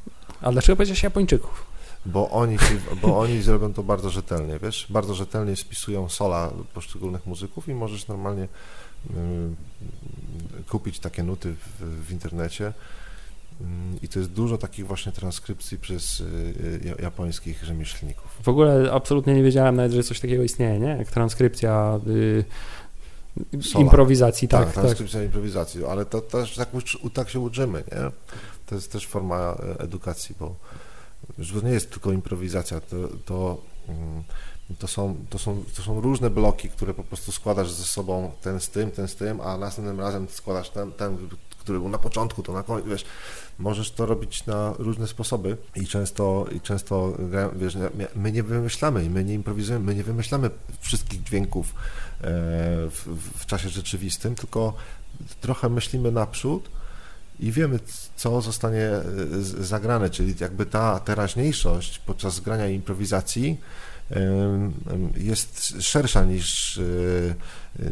[0.41, 1.67] A dlaczego powiedziałeś Japończyków?
[2.07, 2.57] Bo oni,
[3.03, 4.87] bo oni zrobią to bardzo rzetelnie, wiesz?
[4.91, 8.49] Bardzo rzetelnie spisują sola poszczególnych muzyków i możesz normalnie y,
[10.69, 12.73] kupić takie nuty w, w internecie.
[14.03, 18.39] I to jest dużo takich właśnie transkrypcji przez y, japońskich rzemieślników.
[18.43, 20.89] W ogóle absolutnie nie wiedziałem nawet, że coś takiego istnieje, nie?
[20.89, 22.45] Jak transkrypcja y,
[23.63, 23.85] Sola.
[23.85, 24.65] improwizacji, tak.
[24.65, 25.27] Tak, transkrypcja tak.
[25.27, 26.69] improwizacji, ale to też tak,
[27.15, 28.11] tak się uczymy, nie?
[28.67, 30.57] To jest też forma e, edukacji, bo
[31.39, 34.25] już to nie jest tylko improwizacja, to, to um,
[34.79, 38.61] To są, to, są, to są różne bloki, które po prostu składasz ze sobą ten
[38.61, 41.29] z tym, ten z tym, a następnym razem składasz ten, ten
[41.59, 43.05] który był na początku, to na koniec, wiesz,
[43.59, 47.17] możesz to robić na różne sposoby i często, i często
[47.57, 47.77] wiesz,
[48.17, 50.51] my nie wymyślamy my nie improwizujemy, my nie wymyślamy
[50.81, 51.75] wszystkich dźwięków e,
[52.91, 54.75] w, w czasie rzeczywistym, tylko
[55.41, 56.71] trochę myślimy naprzód
[57.41, 57.79] i wiemy,
[58.17, 59.03] co zostanie e,
[59.61, 63.61] zagrane, czyli jakby ta teraźniejszość podczas grania improwizacji
[65.17, 66.83] jest szersza niż, e,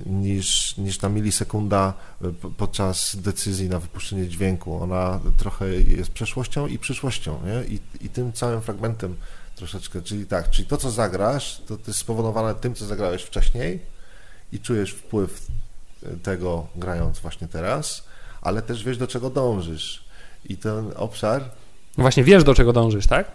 [0.06, 4.82] niż, niż ta milisekunda e, podczas decyzji na wypuszczenie dźwięku.
[4.82, 7.74] Ona trochę jest przeszłością i przyszłością nie?
[7.74, 9.16] I, i tym całym fragmentem
[9.56, 13.80] troszeczkę, czyli tak, czyli to, co zagrasz, to, to jest spowodowane tym, co zagrałeś wcześniej
[14.52, 15.46] i czujesz wpływ
[16.22, 18.04] tego grając właśnie teraz,
[18.42, 20.04] ale też wiesz, do czego dążysz.
[20.44, 21.44] I ten obszar...
[21.98, 23.30] Właśnie wiesz, do czego dążysz, tak?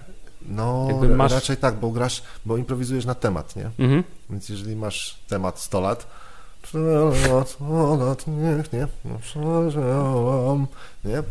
[0.46, 1.32] No, masz...
[1.32, 3.72] raczej tak, bo grasz, bo improwizujesz na temat, nie?
[3.80, 4.04] Mhm.
[4.30, 6.08] Więc jeżeli masz temat 100 lat,
[6.68, 8.88] 100 lat, niech nie,
[11.06, 11.24] nie?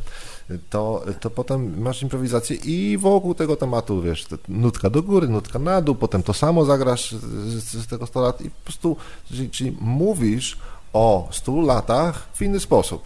[0.70, 5.82] To, to potem masz improwizację i wokół tego tematu, wiesz, nutka do góry, nutka na
[5.82, 8.96] dół, potem to samo zagrasz z, z tego 100 lat i po prostu,
[9.28, 10.58] czyli, czyli mówisz
[10.92, 13.02] o 100 latach w inny sposób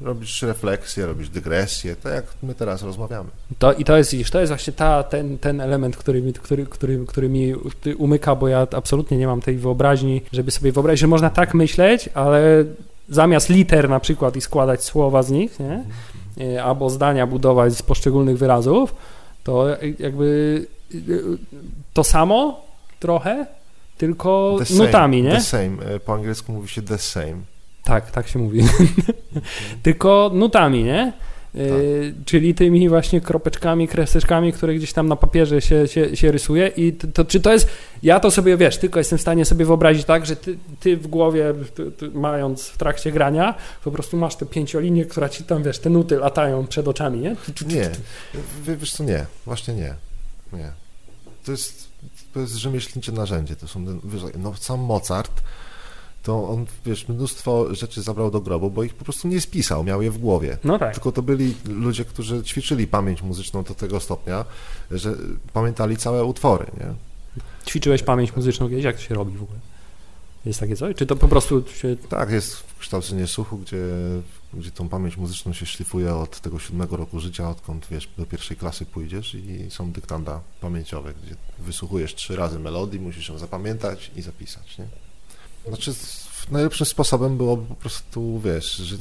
[0.00, 3.30] robisz refleksję, robisz dygresję, tak jak my teraz rozmawiamy.
[3.58, 7.06] To, I to jest, to jest właśnie ta, ten, ten element, który mi, który, który,
[7.06, 7.54] który mi
[7.98, 12.08] umyka, bo ja absolutnie nie mam tej wyobraźni, żeby sobie wyobrazić, że można tak myśleć,
[12.14, 12.64] ale
[13.08, 15.84] zamiast liter na przykład i składać słowa z nich, nie?
[16.54, 18.94] E, albo zdania budować z poszczególnych wyrazów,
[19.44, 19.66] to
[19.98, 20.66] jakby
[21.92, 22.64] to samo
[23.00, 23.46] trochę,
[23.98, 25.36] tylko the nutami, same, nie?
[25.36, 25.94] The same.
[25.94, 27.57] E, po angielsku mówi się the same.
[27.88, 28.60] Tak, tak się mówi.
[29.82, 31.12] Tylko nutami, nie?
[31.54, 32.24] E, tak.
[32.24, 36.92] czyli tymi właśnie kropeczkami, kreseczkami, które gdzieś tam na papierze się, się, się rysuje i
[36.92, 37.68] to, to, czy to jest,
[38.02, 41.06] ja to sobie, wiesz, tylko jestem w stanie sobie wyobrazić tak, że ty, ty w
[41.06, 45.62] głowie, ty, ty, mając w trakcie grania, po prostu masz tę pięciolinię, która ci tam,
[45.62, 47.36] wiesz, te nuty latają przed oczami, nie?
[47.66, 47.90] Nie,
[48.76, 49.94] wiesz co, nie, właśnie nie,
[50.52, 50.72] nie.
[51.44, 51.88] To jest,
[52.34, 53.84] to jest rzemieślnicze narzędzie, to są,
[54.38, 55.42] no sam Mozart
[56.22, 60.02] to on, wiesz, mnóstwo rzeczy zabrał do grobu, bo ich po prostu nie spisał, miał
[60.02, 60.58] je w głowie.
[60.64, 60.94] No tak.
[60.94, 64.44] Tylko to byli ludzie, którzy ćwiczyli pamięć muzyczną do tego stopnia,
[64.90, 65.14] że
[65.52, 66.94] pamiętali całe utwory, nie?
[67.66, 68.84] Ćwiczyłeś pamięć muzyczną kiedyś?
[68.84, 69.58] Jak to się robi w ogóle?
[70.44, 70.96] Jest takie coś?
[70.96, 71.96] Czy to po prostu się...
[72.08, 73.84] Tak, jest kształcenie słuchu, gdzie,
[74.54, 78.56] gdzie tą pamięć muzyczną się szlifuje od tego siódmego roku życia, odkąd, wiesz, do pierwszej
[78.56, 84.22] klasy pójdziesz i są dyktanda pamięciowe, gdzie wysłuchujesz trzy razy melodii, musisz ją zapamiętać i
[84.22, 84.86] zapisać, nie?
[85.68, 85.94] Znaczy,
[86.50, 88.96] najlepszym sposobem było po prostu, wiesz, że,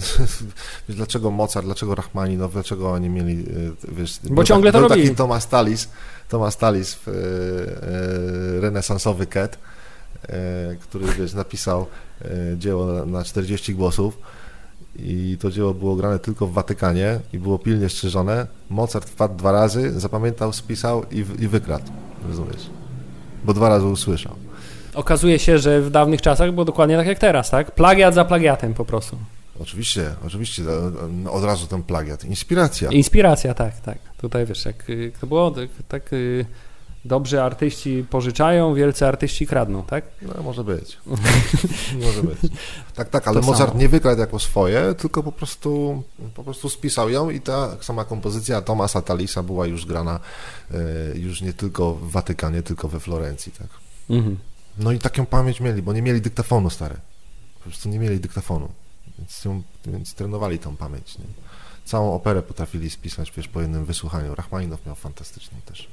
[0.89, 3.45] dlaczego Mozart, dlaczego Rachmaninow, dlaczego oni mieli, e,
[3.91, 4.19] wiesz...
[4.23, 5.01] Bo ciągle tak, to robi.
[5.01, 5.89] taki Thomas Tallis,
[6.29, 9.57] Thomas Tallis, e, e, renesansowy ket,
[10.23, 11.85] e, który, wiesz, napisał
[12.57, 14.17] dzieło na, na 40 głosów
[14.95, 18.47] i to dzieło było grane tylko w Watykanie i było pilnie strzeżone.
[18.69, 21.91] Mozart wpadł dwa razy, zapamiętał, spisał i, i wykradł,
[22.27, 22.69] rozumiesz?
[23.45, 24.46] Bo dwa razy usłyszał
[24.97, 27.71] okazuje się, że w dawnych czasach było dokładnie tak jak teraz, tak?
[27.71, 29.17] Plagiat za plagiatem po prostu.
[29.59, 30.63] Oczywiście, oczywiście,
[31.31, 32.25] od razu ten plagiat.
[32.25, 32.91] Inspiracja.
[32.91, 33.97] Inspiracja, tak, tak.
[34.17, 36.45] Tutaj wiesz, jak y, to było, tak, tak y,
[37.05, 40.05] dobrzy artyści pożyczają, wielcy artyści kradną, tak?
[40.21, 40.97] No, może być.
[42.05, 42.37] może być.
[42.95, 43.81] Tak, tak, ale to Mozart samo.
[43.81, 46.03] nie wykradł jako swoje, tylko po prostu,
[46.35, 50.19] po prostu spisał ją i ta sama kompozycja Tomasa Talisa była już grana
[51.15, 53.67] y, już nie tylko w Watykanie, tylko we Florencji, tak?
[54.09, 54.37] Mhm.
[54.79, 56.95] No i taką pamięć mieli, bo nie mieli dyktafonu stare.
[57.57, 58.69] Po prostu nie mieli dyktafonu.
[59.19, 59.43] Więc,
[59.85, 61.17] więc trenowali tą pamięć.
[61.17, 61.25] Nie?
[61.85, 64.35] Całą operę potrafili spisać, wiesz, po jednym wysłuchaniu.
[64.35, 65.87] Rachmaninow miał fantastyczną też.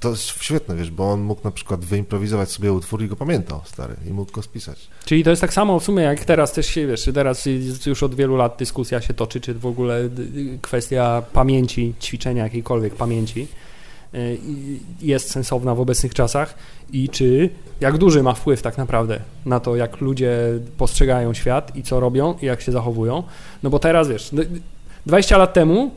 [0.00, 3.60] To jest świetne, wiesz, bo on mógł na przykład wyimprowizować sobie utwór i go pamiętał,
[3.64, 4.88] stary, i mógł go spisać.
[5.04, 7.46] Czyli to jest tak samo w sumie, jak teraz też się, wiesz, teraz
[7.86, 10.08] już od wielu lat dyskusja się toczy, czy w ogóle
[10.62, 13.48] kwestia pamięci, ćwiczenia jakiejkolwiek pamięci
[15.02, 16.54] jest sensowna w obecnych czasach
[16.92, 17.50] i czy
[17.80, 20.38] jak duży ma wpływ tak naprawdę na to, jak ludzie
[20.76, 23.22] postrzegają świat i co robią i jak się zachowują.
[23.62, 24.30] No bo teraz wiesz,
[25.06, 25.90] 20 lat temu,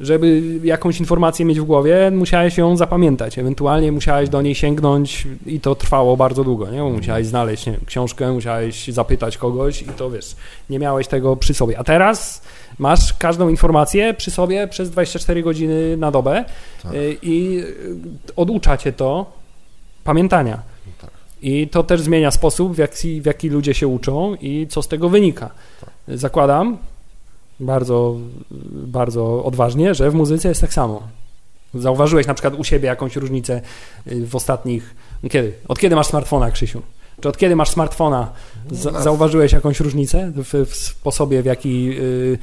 [0.00, 3.38] żeby jakąś informację mieć w głowie, musiałeś ją zapamiętać.
[3.38, 6.78] Ewentualnie musiałeś do niej sięgnąć i to trwało bardzo długo, nie?
[6.78, 10.36] Bo musiałeś znaleźć nie, książkę, musiałeś zapytać kogoś i to wiesz,
[10.70, 11.78] nie miałeś tego przy sobie.
[11.78, 12.42] A teraz
[12.78, 16.44] masz każdą informację przy sobie przez 24 godziny na dobę
[16.82, 16.94] tak.
[16.94, 19.26] Y, i y, oducza cię to
[20.04, 20.62] pamiętania.
[21.00, 21.10] Tak.
[21.42, 24.88] I to też zmienia sposób, w jaki, w jaki ludzie się uczą i co z
[24.88, 25.50] tego wynika.
[25.80, 26.18] Tak.
[26.18, 26.78] Zakładam
[27.62, 28.16] bardzo,
[28.70, 31.02] bardzo odważnie, że w muzyce jest tak samo.
[31.74, 33.60] Zauważyłeś na przykład u siebie jakąś różnicę
[34.06, 34.94] y, w ostatnich
[35.30, 35.52] Kiedy?
[35.68, 36.82] Od kiedy masz smartfona, Krzysiu?
[37.20, 38.32] Czy od kiedy masz smartfona?
[39.02, 42.38] Zauważyłeś jakąś różnicę w, w sposobie, w jaki y,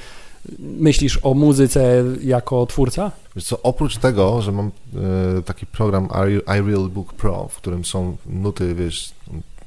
[0.59, 3.11] myślisz o muzyce jako twórca?
[3.35, 4.67] Wiesz co, oprócz tego, że mam
[5.37, 6.07] y, taki program
[6.45, 9.11] iReal Book Pro, w którym są nuty, wiesz,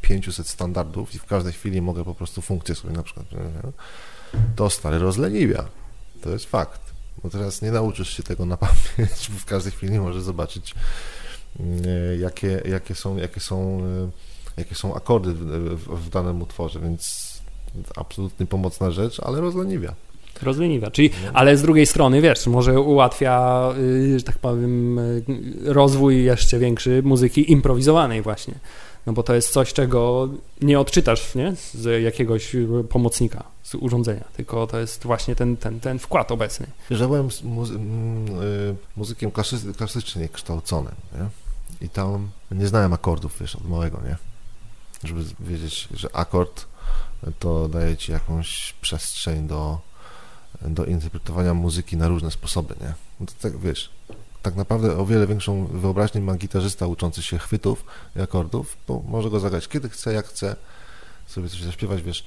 [0.01, 3.27] 500 standardów i w każdej chwili mogę po prostu funkcję sobie na przykład,
[4.57, 5.65] to stary rozleniwia.
[6.23, 6.81] To jest fakt.
[7.23, 10.75] Bo teraz nie nauczysz się tego na pamięć, bo w każdej chwili możesz zobaczyć,
[11.61, 13.83] y, jakie, jakie, są, jakie, są,
[14.57, 15.45] y, jakie są akordy w,
[15.77, 17.33] w, w danym utworze, więc
[17.97, 19.95] absolutnie pomocna rzecz, ale rozleniwia.
[20.43, 20.91] Rozleniwia.
[20.91, 25.01] Czyli, ale z drugiej strony, wiesz, może ułatwia, y, że tak powiem,
[25.65, 28.55] rozwój jeszcze większy muzyki improwizowanej właśnie.
[29.07, 30.29] No bo to jest coś, czego
[30.61, 31.55] nie odczytasz nie?
[31.75, 32.57] z jakiegoś
[32.89, 36.67] pomocnika, z urządzenia, tylko to jest właśnie ten, ten, ten wkład obecny.
[36.91, 37.79] Ja byłem muzy y,
[38.97, 41.27] muzykiem klasy klasycznie kształconym nie?
[41.87, 44.17] i tam nie znałem akordów, wiesz, od małego, nie?
[45.05, 46.67] Żeby wiedzieć, że akord
[47.39, 49.79] to daje ci jakąś przestrzeń do,
[50.63, 52.95] do interpretowania muzyki na różne sposoby, nie?
[53.21, 53.91] No to tak, wiesz,
[54.43, 57.85] tak naprawdę o wiele większą wyobraźnię ma gitarzysta uczący się chwytów
[58.17, 60.57] i akordów, bo może go zagrać kiedy chce, jak chce,
[61.27, 62.25] sobie coś zaśpiewać, wiesz.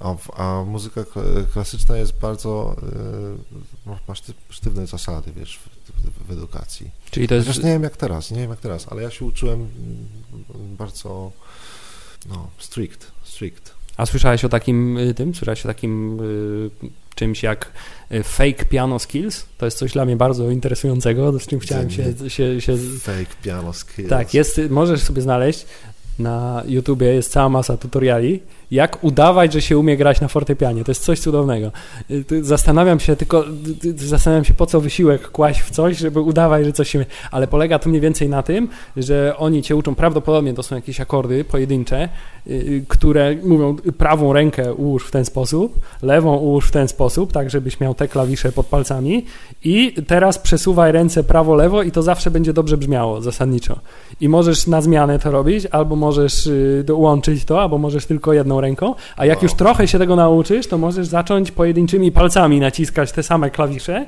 [0.00, 1.04] A, a muzyka
[1.52, 2.76] klasyczna jest bardzo,
[3.86, 4.14] yy, ma
[4.50, 6.90] sztywne zasady, wiesz, w, w, edukacji.
[7.10, 7.46] Czyli to jest...
[7.46, 11.32] Chociaż nie wiem jak teraz, nie wiem jak teraz, ale ja się uczyłem mm, bardzo,
[12.28, 13.74] no, strict, strict.
[13.96, 16.70] A słyszałeś o takim y, tym, słyszałeś o takim y,
[17.14, 17.72] czymś jak
[18.12, 19.46] y, fake piano skills.
[19.58, 22.76] To jest coś dla mnie bardzo interesującego, z czym chciałem się, się, się...
[23.00, 24.08] Fake piano skills.
[24.10, 25.66] Tak, jest, możesz sobie znaleźć
[26.18, 28.42] na YouTubie, jest cała masa tutoriali
[28.72, 30.84] jak udawać, że się umie grać na fortepianie.
[30.84, 31.72] To jest coś cudownego.
[32.10, 33.44] Y, zastanawiam się tylko,
[33.84, 37.06] y, y, zastanawiam się, po co wysiłek kłaść w coś, żeby udawać, że coś się...
[37.30, 41.00] Ale polega to mniej więcej na tym, że oni cię uczą, prawdopodobnie to są jakieś
[41.00, 42.08] akordy pojedyncze,
[42.88, 47.80] które mówią prawą rękę ułóż w ten sposób, lewą ułóż w ten sposób, tak żebyś
[47.80, 49.26] miał te klawisze pod palcami
[49.64, 53.80] i teraz przesuwaj ręce prawo-lewo i to zawsze będzie dobrze brzmiało zasadniczo.
[54.20, 56.48] I możesz na zmianę to robić, albo możesz
[56.90, 59.42] łączyć to, albo możesz tylko jedną ręką, a jak wow.
[59.42, 64.06] już trochę się tego nauczysz, to możesz zacząć pojedynczymi palcami naciskać te same klawisze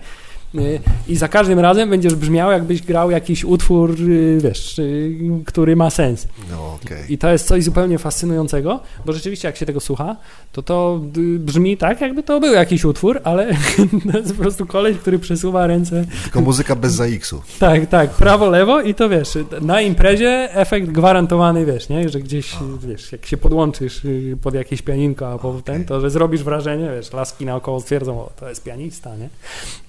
[1.08, 5.14] i za każdym razem będziesz brzmiał, jakbyś grał jakiś utwór, y, wiesz, y,
[5.46, 6.28] który ma sens.
[6.50, 6.98] No, okay.
[7.08, 10.16] I to jest coś zupełnie fascynującego, bo rzeczywiście jak się tego słucha,
[10.52, 11.00] to to
[11.38, 13.54] brzmi tak, jakby to był jakiś utwór, ale
[14.12, 16.04] to jest po prostu koleś, który przesuwa ręce.
[16.22, 17.42] Tylko muzyka bez ZX-u.
[17.58, 22.56] Tak, tak, prawo, lewo i to wiesz, na imprezie efekt gwarantowany, wiesz, nie, że gdzieś,
[22.88, 24.00] wiesz, jak się podłączysz
[24.42, 25.84] pod jakieś pianinko, a potem okay.
[25.84, 29.28] to, że zrobisz wrażenie, wiesz, laski naokoło stwierdzą, o, to jest pianista, nie?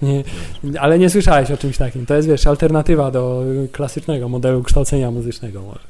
[0.02, 0.24] nie
[0.80, 2.06] ale nie słyszałeś o czymś takim.
[2.06, 3.42] To jest, wiesz, alternatywa do
[3.72, 5.80] klasycznego modelu kształcenia muzycznego może.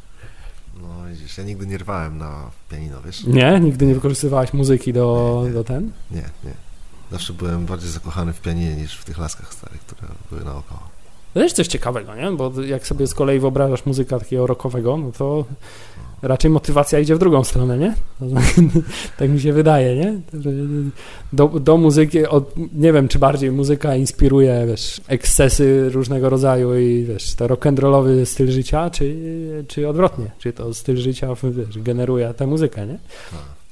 [0.83, 3.25] No widzisz, ja nigdy nie rwałem na pianino, wiesz?
[3.25, 3.61] Nie?
[3.61, 5.91] Nigdy nie wykorzystywałeś muzyki do, nie, nie, do ten?
[6.11, 6.55] Nie, nie.
[7.11, 10.97] Zawsze byłem bardziej zakochany w pianinie niż w tych laskach starych, które były naokoło.
[11.35, 12.33] To jest coś ciekawego, nie?
[12.33, 15.45] Bo jak sobie z kolei wyobrażasz muzyka takiego rockowego, no to
[16.23, 17.95] raczej motywacja idzie w drugą stronę, nie?
[19.19, 20.21] tak mi się wydaje, nie?
[21.33, 27.05] Do, do muzyki, od, nie wiem, czy bardziej muzyka inspiruje, wiesz, ekscesy różnego rodzaju i,
[27.05, 29.17] wiesz, to rock'n'rollowy styl życia, czy,
[29.69, 32.99] czy odwrotnie, czy to styl życia, wiesz, generuje tę muzykę, nie?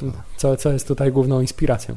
[0.01, 0.11] Tak.
[0.36, 1.97] Co, co jest tutaj główną inspiracją?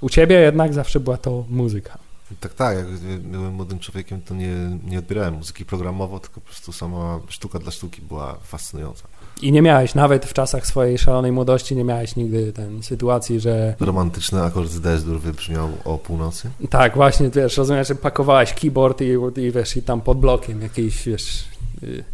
[0.00, 1.98] U ciebie jednak zawsze była to muzyka.
[2.40, 2.76] Tak, tak.
[2.76, 2.86] Jak
[3.20, 7.70] byłem młodym człowiekiem, to nie, nie odbierałem muzyki programowo, tylko po prostu sama sztuka dla
[7.72, 9.08] sztuki była fascynująca.
[9.42, 13.74] I nie miałeś, nawet w czasach swojej szalonej młodości, nie miałeś nigdy ten sytuacji, że...
[13.80, 16.50] Romantyczny akord z Desdur wybrzmiał o północy?
[16.70, 19.04] Tak, właśnie, wiesz, rozumiesz, że pakowałeś keyboard i,
[19.36, 21.44] i wiesz, i tam pod blokiem jakiejś, wiesz...
[21.82, 22.04] Y,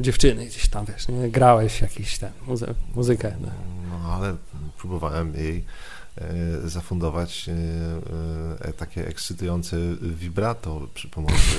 [0.00, 1.30] dziewczyny gdzieś tam, wiesz, nie?
[1.30, 3.36] grałeś jakiś ten, muzy muzykę.
[3.40, 3.48] No.
[3.90, 4.36] no, ale
[4.78, 5.64] próbowałem jej
[6.16, 11.56] e, zafundować e, e, takie ekscytujące vibrato przy pomocy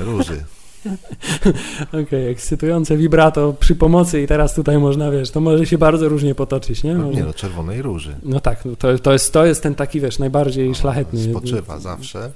[0.00, 0.44] róży.
[1.88, 6.08] Okej, okay, ekscytujące vibrato przy pomocy i teraz tutaj można, wiesz, to może się bardzo
[6.08, 6.94] różnie potoczyć, nie?
[6.94, 8.16] No, nie, no czerwonej róży.
[8.22, 11.30] No tak, no to, to, jest, to jest ten taki, wiesz, najbardziej no, szlachetny.
[11.30, 12.30] Spoczywa zawsze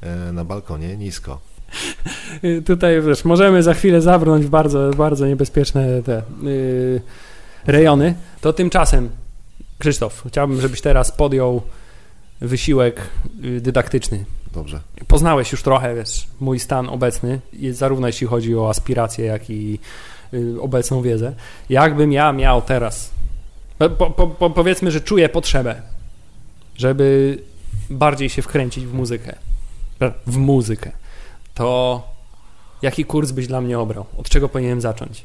[0.00, 1.40] e, na balkonie nisko.
[2.66, 7.00] Tutaj, wiesz, możemy za chwilę zabrnąć w bardzo, bardzo niebezpieczne te yy,
[7.66, 8.14] rejony.
[8.40, 9.10] To tymczasem,
[9.78, 11.62] Krzysztof, chciałbym, żebyś teraz podjął
[12.40, 13.00] wysiłek
[13.44, 14.24] y, dydaktyczny.
[14.52, 14.80] Dobrze.
[15.06, 17.40] Poznałeś już trochę, wiesz, mój stan obecny,
[17.70, 19.78] zarówno jeśli chodzi o aspiracje, jak i
[20.34, 21.34] y, obecną wiedzę.
[21.68, 23.10] Jakbym ja miał teraz,
[23.78, 25.82] po, po, po, powiedzmy, że czuję potrzebę,
[26.76, 27.38] żeby
[27.90, 29.36] bardziej się wkręcić w muzykę,
[30.26, 30.92] w muzykę,
[31.54, 32.02] to
[32.82, 34.06] jaki kurs byś dla mnie obrał?
[34.16, 35.24] Od czego powinienem zacząć?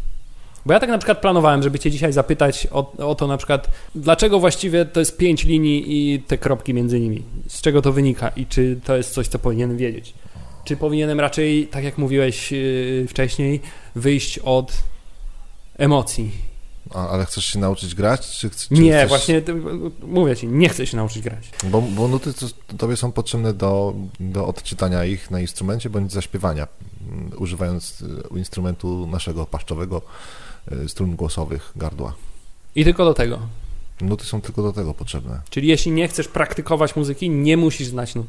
[0.65, 3.69] Bo ja tak na przykład planowałem, żeby cię dzisiaj zapytać o, o to na przykład,
[3.95, 7.23] dlaczego właściwie to jest pięć linii i te kropki między nimi?
[7.47, 10.13] Z czego to wynika i czy to jest coś, co powinienem wiedzieć?
[10.63, 13.61] Czy powinienem raczej, tak jak mówiłeś yy, wcześniej,
[13.95, 14.73] wyjść od
[15.77, 16.31] emocji?
[16.93, 18.29] A, ale chcesz się nauczyć grać?
[18.29, 19.09] Czy, czy nie, chcesz...
[19.09, 19.41] właśnie
[20.01, 21.49] mówię ci, nie chcę się nauczyć grać.
[21.63, 22.45] Bo, bo nuty to,
[22.77, 26.67] tobie są potrzebne do, do odczytania ich na instrumencie bądź zaśpiewania,
[27.11, 30.01] mm, używając y, instrumentu naszego paszczowego,
[30.87, 32.13] strun głosowych, gardła.
[32.75, 33.39] I tylko do tego.
[34.01, 35.41] Nuty są tylko do tego potrzebne.
[35.49, 38.27] Czyli jeśli nie chcesz praktykować muzyki, nie musisz znać nut.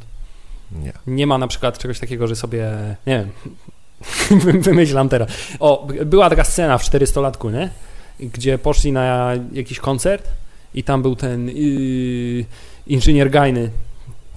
[0.72, 0.92] Nie.
[1.06, 2.70] Nie ma na przykład czegoś takiego, że sobie,
[3.06, 3.30] nie wiem,
[4.62, 5.30] wymyślam teraz.
[5.60, 7.70] O, była taka scena w 400-latku, nie?
[8.20, 10.28] Gdzie poszli na jakiś koncert
[10.74, 12.44] i tam był ten yy,
[12.86, 13.70] inżynier Gajny,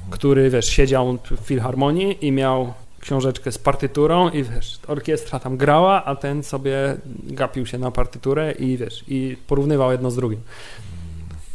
[0.09, 6.05] który, wiesz, siedział w filharmonii i miał książeczkę z partyturą i wiesz, orkiestra tam grała,
[6.05, 10.41] a ten sobie gapił się na partyturę i wiesz, i porównywał jedno z drugim.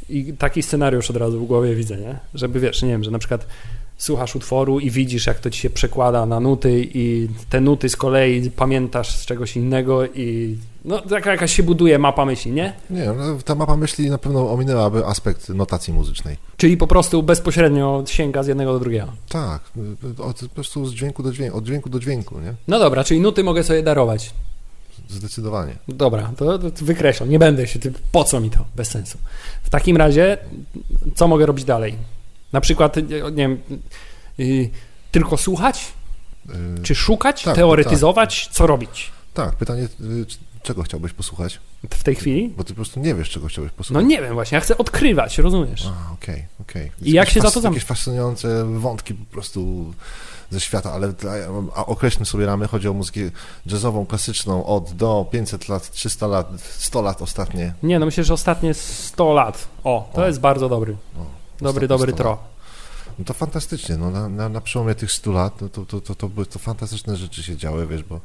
[0.09, 2.19] I taki scenariusz od razu w głowie widzę, nie?
[2.35, 3.47] Żeby, wiesz, nie wiem, że na przykład
[3.97, 7.97] słuchasz utworu i widzisz, jak to ci się przekłada na nuty i te nuty z
[7.97, 12.73] kolei pamiętasz z czegoś innego i no taka jakaś się buduje mapa myśli, nie?
[12.91, 16.37] Nie, no, ta mapa myśli na pewno ominęłaby aspekt notacji muzycznej.
[16.57, 19.13] Czyli po prostu bezpośrednio sięga z jednego do drugiego.
[19.29, 19.63] Tak,
[20.19, 22.55] od, po prostu z dźwięku do dźwięku, od dźwięku do dźwięku, nie?
[22.69, 24.35] No dobra, czyli nuty mogę sobie darować.
[25.09, 25.77] Zdecydowanie.
[25.89, 27.79] Dobra, to, to wykreślam, nie będę się,
[28.13, 29.19] po co mi to, bez sensu.
[29.63, 30.39] W takim razie,
[31.15, 31.95] co mogę robić dalej?
[32.55, 32.97] Na przykład,
[33.33, 33.59] nie wiem,
[34.39, 34.71] yy,
[35.13, 35.93] tylko słuchać?
[36.47, 38.55] Yy, czy szukać, tak, teoretyzować, tak.
[38.55, 39.11] co robić?
[39.35, 40.27] Tak, pytanie, yy,
[40.63, 41.61] czego chciałbyś posłuchać?
[41.91, 42.49] W tej chwili?
[42.57, 44.03] Bo ty po prostu nie wiesz, czego chciałbyś posłuchać.
[44.03, 45.87] No nie wiem właśnie, ja chcę odkrywać, rozumiesz?
[45.87, 46.91] A, okej, okay, okej.
[46.97, 47.09] Okay.
[47.09, 47.73] I jak się za to zam...
[47.73, 49.93] Jakieś fascynujące wątki po prostu
[50.51, 51.13] ze świata, ale
[51.75, 53.21] a określmy sobie ramy, chodzi o muzykę
[53.67, 57.75] jazzową, klasyczną od do 500 lat, 300 lat, 100 lat ostatnie.
[57.83, 59.69] Nie, no myślę, że ostatnie 100 lat.
[59.85, 60.27] O, to o.
[60.27, 60.97] jest bardzo dobry.
[61.19, 62.39] O, dobry, dobry tro.
[63.19, 66.15] No to fantastycznie, no na, na, na przełomie tych 100 lat no to, to, to,
[66.15, 68.21] to, były to fantastyczne rzeczy się działy, wiesz, bo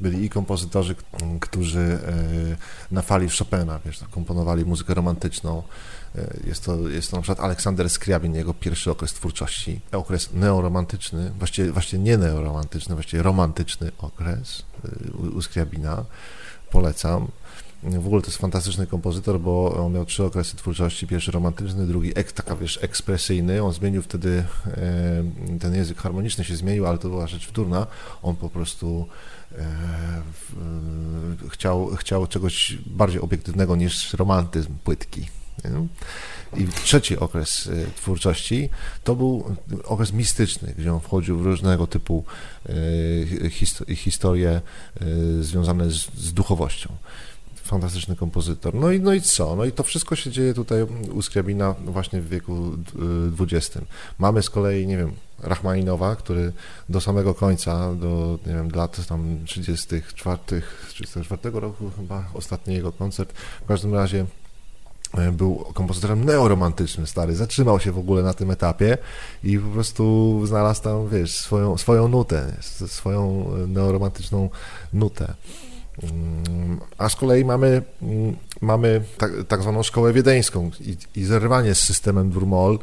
[0.00, 0.94] byli i kompozytorzy,
[1.40, 2.56] którzy e,
[2.90, 5.62] na fali Chopina, wiesz, komponowali muzykę romantyczną,
[6.16, 11.32] e, jest to, jest to na przykład Aleksander Skriabin, jego pierwszy okres twórczości, okres neoromantyczny,
[11.38, 16.04] właściwie, właściwie nie neoromantyczny, właściwie romantyczny okres e, u, u Skriabina,
[16.70, 17.28] polecam.
[17.82, 21.06] W ogóle to jest fantastyczny kompozytor, bo on miał trzy okresy twórczości.
[21.06, 23.62] Pierwszy romantyczny, drugi ek, taka, wiesz, ekspresyjny.
[23.62, 27.86] On zmienił wtedy, e, ten język harmoniczny się zmienił, ale to była rzecz wtórna.
[28.22, 29.06] On po prostu
[29.58, 30.22] e,
[31.48, 35.26] chciał, chciał czegoś bardziej obiektywnego niż romantyzm płytki.
[36.56, 38.68] I trzeci okres e, twórczości
[39.04, 42.24] to był okres mistyczny, gdzie on wchodził w różnego typu
[43.96, 44.60] historie
[45.40, 46.96] związane z duchowością
[47.70, 48.74] fantastyczny kompozytor.
[48.74, 49.56] No i, no i co?
[49.56, 52.72] No i to wszystko się dzieje tutaj u Skriabina właśnie w wieku
[53.40, 53.78] XX.
[54.18, 55.12] Mamy z kolei, nie wiem,
[55.42, 56.52] Rachmaninowa, który
[56.88, 63.32] do samego końca, do nie wiem, lat tam 34, 34 roku chyba, ostatni jego koncert,
[63.64, 64.26] w każdym razie
[65.14, 68.98] e, był kompozytorem neoromantycznym, stary, zatrzymał się w ogóle na tym etapie
[69.44, 72.56] i po prostu znalazł tam, wiesz, swoją, swoją nutę,
[72.86, 74.50] swoją neoromantyczną
[74.92, 75.34] nutę.
[76.98, 77.82] A z kolei mamy,
[78.60, 82.78] mamy tak, tak zwaną szkołę wiedeńską i, i zerwanie z systemem Durmol,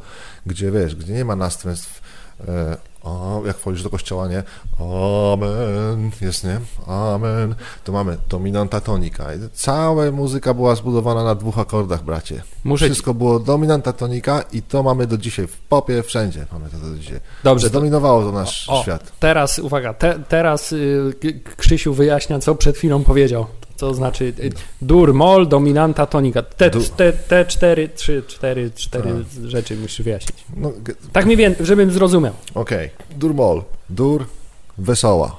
[0.46, 2.02] gdzie wiesz, gdzie nie ma następstw
[2.48, 4.44] e, o, jak wchodzisz do kościoła, nie?
[4.80, 6.60] Amen, jest, nie?
[6.88, 7.56] Amen.
[7.84, 9.28] To mamy dominanta tonika.
[9.54, 12.44] Cała muzyka była zbudowana na dwóch akordach, bracie.
[12.64, 13.18] Muszę Wszystko ci...
[13.18, 17.20] było dominanta tonika i to mamy do dzisiaj w popie, wszędzie mamy to do dzisiaj.
[17.44, 17.68] Dobrze.
[17.68, 19.12] Zdominowało to nasz o, świat.
[19.20, 21.14] Teraz, uwaga, te, teraz y,
[21.58, 23.46] Krzysiu wyjaśnia, co przed chwilą powiedział.
[23.78, 24.52] To znaczy y,
[24.82, 26.44] dur, mol, dominanta, tonika.
[26.44, 29.50] Te, te, te cztery, trzy, cztery, cztery tak.
[29.50, 30.46] rzeczy musisz wyjaśnić.
[30.56, 30.72] No,
[31.12, 32.34] tak mi wiem, żebym zrozumiał.
[32.54, 32.92] Okej.
[32.96, 33.18] Okay.
[33.20, 33.64] Dur, mol.
[33.90, 34.26] Dur,
[34.78, 35.36] wesoła.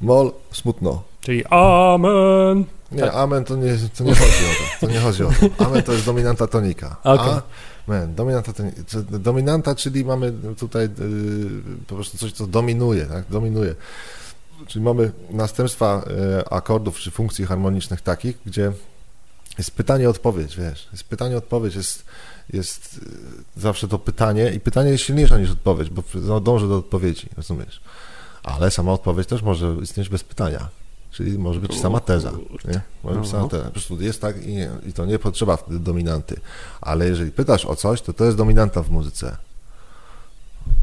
[0.00, 1.02] Mol, smutno.
[1.20, 2.64] Czyli amen.
[2.92, 3.14] Nie, tak.
[3.14, 4.86] amen to nie, to nie chodzi o to.
[4.86, 5.64] To nie chodzi o to.
[5.64, 6.96] Amen to jest dominanta tonika.
[7.04, 7.40] Okay.
[7.88, 8.82] Amen, dominanta, tonika.
[9.10, 11.50] dominanta, czyli mamy tutaj yy,
[11.86, 13.24] po prostu coś, co dominuje, tak?
[13.30, 13.74] Dominuje.
[14.66, 16.04] Czyli mamy następstwa
[16.38, 18.72] e, akordów czy funkcji harmonicznych takich, gdzie
[19.58, 20.88] jest pytanie-odpowiedź, wiesz.
[20.92, 22.04] Jest pytanie-odpowiedź, jest,
[22.52, 23.00] jest
[23.56, 27.28] e, zawsze to pytanie i pytanie jest silniejsze niż odpowiedź, bo no, dąży do odpowiedzi,
[27.36, 27.80] rozumiesz?
[28.42, 30.68] Ale sama odpowiedź też może istnieć bez pytania.
[31.10, 32.32] Czyli może być sama teza.
[32.64, 32.80] Nie?
[33.04, 33.64] Może być sama teza.
[33.64, 36.40] Po prostu jest tak i, nie, i to nie potrzeba wtedy dominanty.
[36.80, 39.36] Ale jeżeli pytasz o coś, to to jest dominanta w muzyce.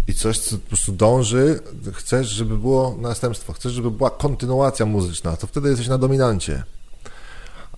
[0.08, 1.60] I coś, co po prostu dąży,
[1.93, 6.64] chcesz, żeby było następstwo, chcesz, żeby była kontynuacja muzyczna, to wtedy jesteś na dominancie.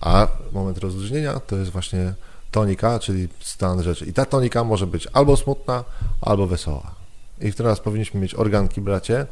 [0.00, 2.14] A moment rozluźnienia to jest właśnie
[2.50, 4.04] tonika, czyli stan rzeczy.
[4.04, 5.84] I ta tonika może być albo smutna,
[6.20, 6.94] albo wesoła.
[7.40, 9.26] I teraz powinniśmy mieć organki, bracie,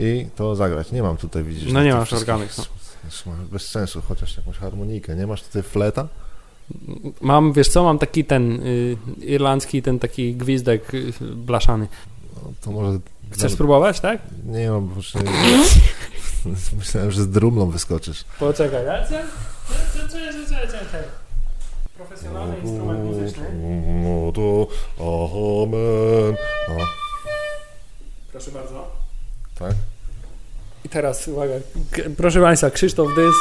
[0.00, 0.92] i to zagrać.
[0.92, 1.72] Nie mam tutaj, widzisz...
[1.72, 2.48] No nie masz organek.
[2.58, 3.32] No.
[3.52, 5.16] Bez sensu, chociaż jakąś harmonikę.
[5.16, 6.08] Nie masz tutaj fleta?
[7.20, 11.88] Mam, wiesz co, mam taki ten y, irlandzki, ten taki gwizdek y, blaszany.
[12.42, 12.98] No, to może...
[13.30, 14.20] Chcesz spróbować, tak?
[14.44, 14.94] Nie mam, bo
[16.78, 18.24] myślałem, że z drumlą wyskoczysz.
[18.38, 19.14] Poczekaj, ja co?
[21.96, 23.44] Profesjonalny instrument muzyczny.
[24.04, 24.66] No to
[24.98, 26.36] amen.
[26.68, 26.84] No.
[28.32, 28.90] Proszę bardzo.
[29.58, 29.74] Tak?
[30.84, 31.54] I teraz, uwaga,
[32.16, 33.34] proszę Państwa, Krzysztof Dys.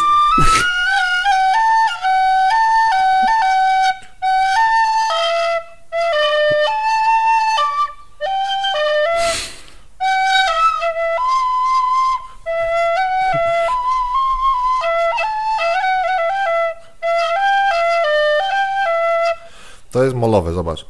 [20.21, 20.85] Molowe, zobacz.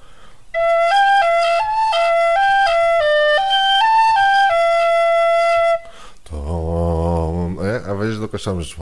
[6.24, 6.36] To,
[7.64, 8.76] e, a wejdziesz do kościoła, że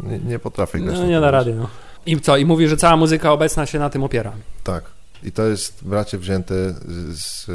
[0.00, 0.98] nie, nie potrafię grać.
[0.98, 1.68] No nie da rady, no.
[2.06, 2.36] I co?
[2.36, 4.32] I mówi, że cała muzyka obecna się na tym opiera.
[4.64, 4.84] Tak.
[5.22, 7.18] I to jest, bracie, wzięte z...
[7.18, 7.52] z e,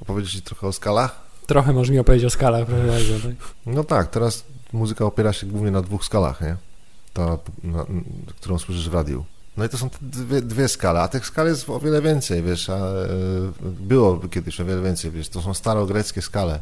[0.00, 1.20] opowiedzieć Ci trochę o skalach?
[1.46, 3.28] Trochę możesz mi opowiedzieć o skalach, proszę bardzo.
[3.28, 3.36] Tak?
[3.66, 6.56] No tak, teraz muzyka opiera się głównie na dwóch skalach, nie?
[7.16, 7.86] Ta, na,
[8.40, 9.24] którą słyszysz w radiu.
[9.56, 12.70] No i to są dwie, dwie skale, a tych skal jest o wiele więcej, wiesz,
[12.70, 13.08] a, e,
[13.62, 16.60] było kiedyś o wiele więcej, wiesz, to są starogreckie skale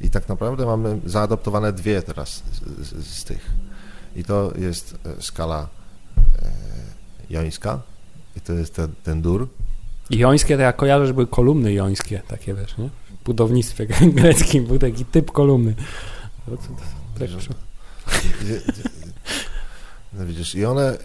[0.00, 3.50] i tak naprawdę mamy zaadoptowane dwie teraz z, z, z tych.
[4.16, 5.68] I to jest e, skala
[6.18, 6.50] e,
[7.30, 7.80] jońska
[8.36, 9.48] i to jest ten, ten dur.
[10.10, 12.88] Jońskie to ja kojarzę, że były kolumny jońskie, takie wiesz, nie?
[13.20, 15.74] W budownictwie greckim był taki typ kolumny.
[17.18, 17.28] Tak,
[20.12, 20.98] no widzisz, i one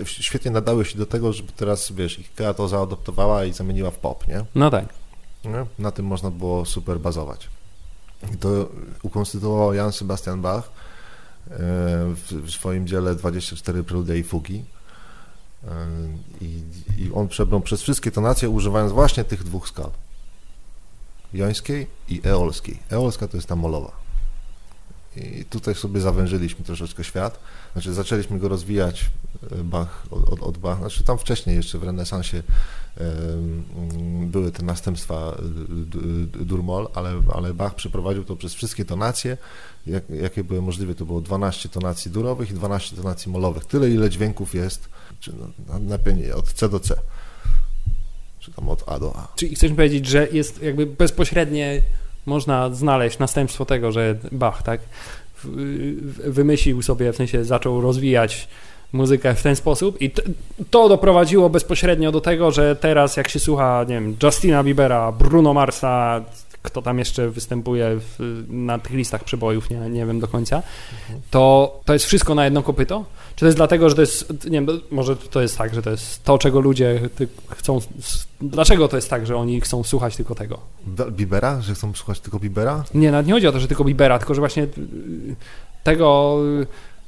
[0.00, 3.98] y, świetnie nadały się do tego, żeby teraz, wiesz, IKEA to zaadoptowała i zamieniła w
[3.98, 4.44] pop, nie?
[4.54, 4.84] No tak.
[5.44, 5.66] Nie?
[5.78, 7.48] Na tym można było super bazować.
[8.34, 8.68] I to
[9.02, 14.64] ukonstytuował Jan Sebastian Bach y, w, w, swoim dziele 24 preludia i fugi.
[15.64, 15.68] Y,
[16.40, 16.62] I,
[16.98, 19.90] I on przebrał przez wszystkie tonacje, używając właśnie tych dwóch skal.
[21.32, 22.78] Jońskiej i eolskiej.
[22.90, 24.03] Eolska to jest ta molowa.
[25.16, 27.38] I tutaj sobie zawężyliśmy troszeczkę świat.
[27.72, 29.10] Znaczy zaczęliśmy go rozwijać
[29.50, 30.78] e, Bach od, od Bach.
[30.78, 32.42] Znaczy tam wcześniej jeszcze w renesansie
[34.26, 35.36] były te następstwa
[36.38, 39.36] e, Durmol, ale, ale Bach przeprowadził to przez wszystkie tonacje,
[39.86, 40.94] jak, jakie były możliwe.
[40.94, 43.64] To było 12 tonacji durowych i 12 tonacji molowych.
[43.64, 44.88] Tyle, ile dźwięków jest
[45.20, 45.32] czy
[46.34, 46.94] od C do C.
[48.40, 49.28] Czy tam od A do A.
[49.36, 51.82] Czyli chcesz powiedzieć, że jest jakby bezpośrednie
[52.26, 54.80] można znaleźć następstwo tego, że Bach, tak,
[56.24, 58.48] wymyślił sobie, w sensie zaczął rozwijać
[58.92, 60.10] muzykę w ten sposób i
[60.70, 65.54] to doprowadziło bezpośrednio do tego, że teraz jak się słucha, nie wiem, Justina Biebera, Bruno
[65.54, 66.24] Marsa,
[66.62, 70.62] kto tam jeszcze występuje w, na tych listach przebojów, nie, nie wiem do końca,
[71.30, 73.04] to to jest wszystko na jedno kopyto?
[73.36, 75.90] Czy to jest dlatego, że to jest, nie wiem, może to jest tak, że to
[75.90, 77.00] jest to, czego ludzie
[77.48, 77.78] chcą,
[78.40, 80.60] dlaczego to jest tak, że oni chcą słuchać tylko tego?
[81.10, 81.60] Bibera?
[81.60, 82.84] Że chcą słuchać tylko Bibera?
[82.94, 84.66] Nie, nawet nie chodzi o to, że tylko Bibera, tylko że właśnie
[85.84, 86.38] tego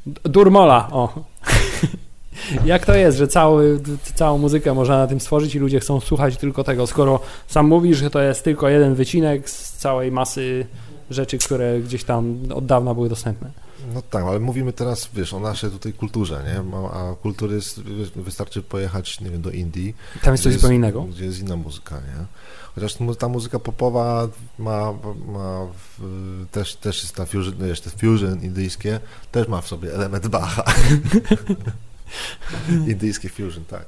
[0.07, 1.15] Durmola, o.
[2.65, 3.81] Jak to jest, że cały,
[4.15, 7.99] całą muzykę można na tym stworzyć i ludzie chcą słuchać tylko tego, skoro sam mówisz,
[7.99, 10.67] że to jest tylko jeden wycinek z całej masy
[11.11, 13.66] rzeczy, które gdzieś tam od dawna były dostępne.
[13.95, 16.79] No tak, ale mówimy teraz, wiesz, o naszej tutaj kulturze, nie?
[16.93, 17.81] A kultury jest,
[18.17, 19.95] wystarczy pojechać, nie wiem, do Indii.
[20.23, 21.03] Tam jest coś zupełnie innego.
[21.03, 22.27] Gdzie jest inna muzyka, nie?
[22.75, 24.29] Chociaż ta muzyka popowa
[24.59, 24.93] ma,
[25.27, 25.67] ma
[25.99, 29.01] w, też, też jest ta fusion, wiesz, te fusion indyjskie,
[29.33, 30.65] też ma w sobie element Bacha.
[32.93, 33.85] Indyjskie fusion, tak.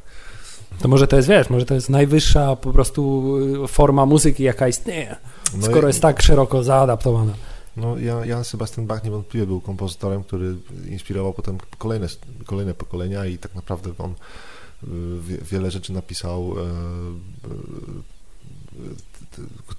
[0.80, 3.34] To może to jest, wiesz, może to jest najwyższa po prostu
[3.68, 5.16] forma muzyki, jaka istnieje,
[5.56, 5.86] no skoro i...
[5.86, 7.32] jest tak szeroko zaadaptowana.
[7.78, 10.56] No, Jan Sebastian Bach niewątpliwie był kompozytorem, który
[10.90, 12.06] inspirował potem kolejne,
[12.46, 16.68] kolejne pokolenia i tak naprawdę on y, wiele rzeczy napisał, e, e,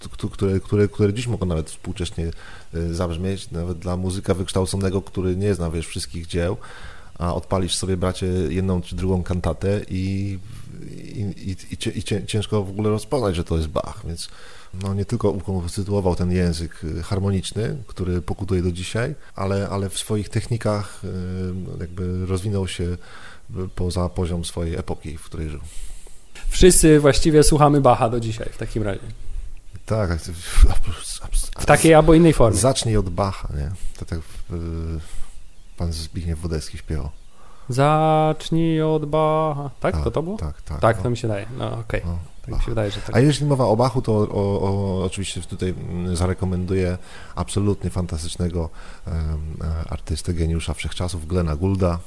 [0.10, 2.32] które, które, które dziś mogą nawet współcześnie
[2.74, 6.58] e, zabrzmieć, nawet dla muzyka wykształconego, który nie zna wiesz, wszystkich dzieł,
[7.18, 10.38] a odpalisz sobie, bracie, jedną czy drugą kantatę i,
[11.16, 14.30] i, i, i, ciężko w ogóle rozpoznać, że to jest Bach, więc
[14.74, 20.00] no, nie tylko ukonstytuował ten język y, harmoniczny, który pokutuje do dzisiaj, ale, ale w
[20.00, 22.98] swoich technikach y, jakby rozwinął się
[23.76, 25.60] poza poziom swojej epoki, w której żył.
[26.50, 29.02] Wszyscy właściwie słuchamy Bacha do dzisiaj w takim razie.
[29.86, 30.20] Tak,
[31.60, 32.60] W takiej albo innej formie.
[32.60, 33.72] Zacznij od Bacha, nie?
[33.98, 34.22] To tak y,
[35.78, 37.10] pan Zbigniew Wodecki śpiewał.
[37.70, 39.70] Zacznij od Bacha.
[39.80, 40.04] Tak?
[40.04, 40.38] To to było?
[40.38, 40.80] Tak, tak.
[40.80, 41.04] Tak, no.
[41.04, 41.46] to mi się daje.
[41.58, 42.02] No okej.
[42.06, 42.20] No,
[42.50, 43.16] Tak mi się wydaje, że tak.
[43.16, 46.98] A jeśli mowa o Bachu, to o, o, oczywiście tutaj mm, zarekomenduję
[47.36, 48.70] absolutnie fantastycznego
[49.08, 49.12] e,
[49.90, 52.00] artystę, geniusza wszechczasów, Glena Goulda.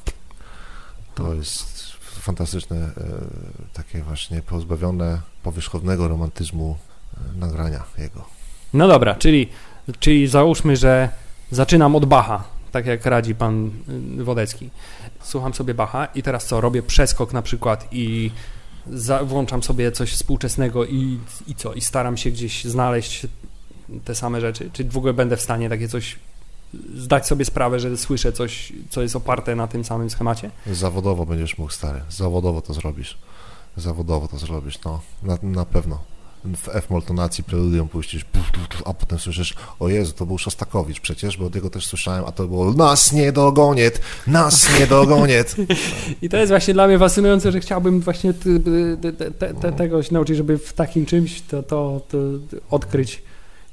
[1.15, 2.91] To jest fantastyczne, e,
[3.73, 6.77] takie właśnie pozbawione powierzchownego romantyzmu
[7.17, 8.25] e, nagrania jego.
[8.75, 9.49] No dobra, czyli,
[10.01, 11.09] czyli załóżmy, że
[11.51, 13.71] zaczynam od Bacha, tak jak radzi pan
[14.21, 14.71] y, Wodecki.
[15.23, 16.61] Słucham sobie Bacha i teraz co?
[16.61, 18.31] Robię przeskok na przykład i
[18.87, 21.75] za, włączam sobie coś współczesnego i, i co?
[21.75, 23.27] I staram się gdzieś znaleźć
[24.05, 24.71] te same rzeczy?
[24.73, 26.19] Czy w ogóle będę w stanie takie coś
[26.97, 30.51] zdać sobie sprawę, że słyszę coś, co jest oparte na tym samym schemacie?
[30.67, 32.01] Zawodowo będziesz mógł, stary.
[32.11, 33.19] Zawodowo to zrobisz.
[33.77, 35.01] Zawodowo to zrobisz, no.
[35.23, 35.99] Na, na pewno.
[36.45, 38.25] W F-moll tonacji preludium puścisz,
[38.85, 42.47] a potem słyszysz, o Jezu, to był Szostakowicz przecież, bo od też słyszałem, a to
[42.47, 45.57] było nas nie dogoniet, nas nie dogoniet.
[46.23, 48.35] I to jest właśnie dla mnie fascynujące, że chciałbym właśnie
[49.77, 52.19] tego się nauczyć, żeby w takim czymś to, to, to
[52.71, 53.23] odkryć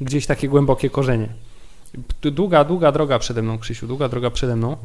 [0.01, 1.30] gdzieś takie głębokie korzenie.
[2.22, 4.78] Długa, długa droga przede mną, Krzysiu, długa droga przede mną.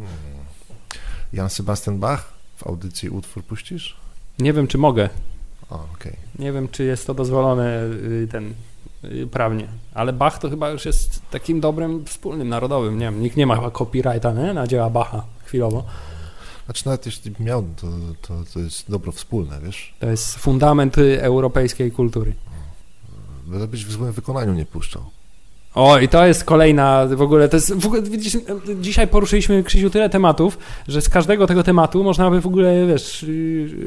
[1.33, 3.97] Jan Sebastian Bach w audycji utwór puścisz?
[4.39, 5.09] Nie wiem, czy mogę.
[5.71, 6.17] O, okej.
[6.39, 8.55] Nie wiem, czy jest to dozwolone y, ten
[9.05, 9.69] y, prawnie.
[9.95, 12.99] Ale Bach to chyba już jest takim dobrem wspólnym, narodowym.
[12.99, 14.55] Nie wiem, nikt nie ma chyba copyrighta nie?
[14.55, 15.85] na dzieła Bacha chwilowo.
[16.65, 17.87] Znaczy nawet jeśli miał, to,
[18.23, 19.95] to, to jest dobro wspólne, wiesz?
[19.99, 22.35] To jest fundament y, europejskiej kultury.
[23.59, 25.03] Żebyś w złym wykonaniu nie puszczał.
[25.75, 28.37] O, i to jest kolejna, w ogóle, to jest, w ogóle, widzisz,
[28.81, 30.59] dzisiaj poruszyliśmy, Krzysiu, tyle tematów,
[30.89, 33.27] że z każdego tego tematu można by w ogóle, wiesz,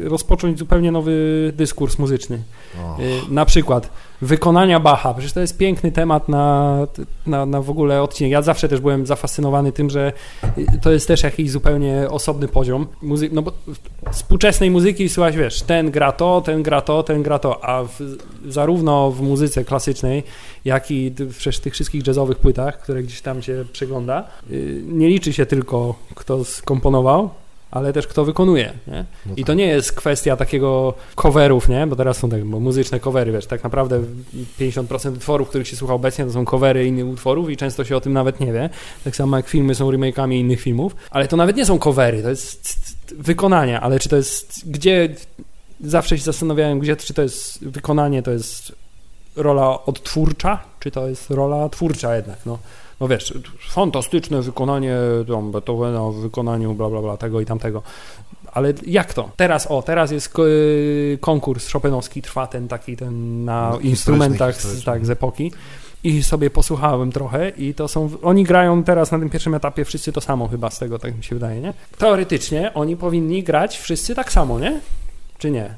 [0.03, 2.39] rozpocząć zupełnie nowy dyskurs muzyczny.
[2.83, 3.89] O, Y, Na przykład
[4.21, 6.77] wykonania Bacha, przecież to jest piękny temat na,
[7.27, 8.31] na, na w ogóle odcinek.
[8.31, 10.13] Ja zawsze też byłem zafascynowany tym, że
[10.81, 12.87] to jest też jakiś zupełnie osobny poziom.
[13.03, 13.51] Muzy- no bo
[14.11, 17.99] współczesnej muzyki słuchać, wiesz, ten gra to, ten gra to, ten gra to, a w,
[18.47, 20.23] zarówno w muzyce klasycznej,
[20.65, 25.33] jak i przecież tych wszystkich jazzowych płytach, które gdzieś tam się przegląda, y, nie liczy
[25.33, 27.29] się tylko kto skomponował,
[27.71, 29.05] ale też kto wykonuje, nie?
[29.25, 29.57] no I to tak.
[29.57, 31.87] nie jest kwestia takiego coverów, nie?
[31.87, 34.01] Bo teraz są tak, bo muzyczne covery, wiesz, tak naprawdę
[34.59, 38.01] 50% utworów, których się słucha obecnie, to są covery innych utworów i często się o
[38.01, 38.69] tym nawet nie wie.
[39.03, 42.29] Tak samo jak filmy są remake'ami innych filmów, ale to nawet nie są covery, to
[42.29, 45.09] jest wykonania, ale czy to jest, gdzie,
[45.81, 48.75] zawsze się zastanawiałem, gdzie, czy to jest wykonanie, to jest
[49.35, 52.59] rola odtwórcza, czy to jest rola twórcza jednak, no.
[52.99, 53.33] No wiesz,
[53.69, 54.95] fantastyczne wykonanie
[55.27, 57.81] tam Beethovena w wykonaniu bla bla bla tego i tamtego.
[58.53, 59.29] Ale jak to?
[59.35, 60.43] Teraz, o, teraz jest ko-
[61.19, 64.85] konkurs Chopinowski, trwa ten taki ten na No, instrumentach z, historyczny.
[64.85, 65.51] tak, z epoki.
[66.03, 70.11] I sobie posłuchałem trochę i to są, oni grają teraz na tym pierwszym etapie wszyscy
[70.11, 71.73] to samo chyba z tego, tak mi się wydaje, nie?
[71.97, 74.79] Teoretycznie oni powinni grać wszyscy tak samo, nie?
[75.37, 75.75] Czy nie?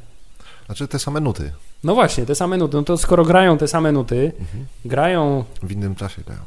[0.65, 1.51] Znaczy te same nuty
[1.83, 4.65] No właśnie, te same nuty, no to skoro grają te same nuty, mhm.
[4.85, 6.41] grają, w innym czasie grają.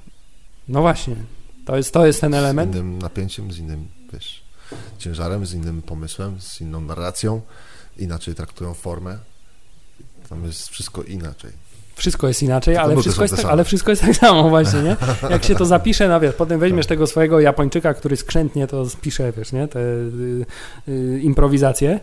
[0.73, 1.17] No właśnie,
[1.67, 2.75] to jest, to jest ten Z element.
[2.75, 4.43] innym napięciem, z innym, wiesz,
[4.99, 7.41] ciężarem, z innym pomysłem, z inną narracją.
[7.99, 9.19] Inaczej traktują formę.
[10.29, 11.51] Tam jest wszystko inaczej.
[11.95, 14.97] Wszystko jest inaczej, ale wszystko, jest tak, ale wszystko jest tak samo właśnie, nie?
[15.31, 16.89] Jak się to zapisze, na wiesz, potem weźmiesz Tak.
[16.89, 19.69] tego swojego Japończyka, który skrzętnie to spisze, wiesz, nie?
[19.69, 20.47] Te y,
[20.89, 22.01] y, improwizacje,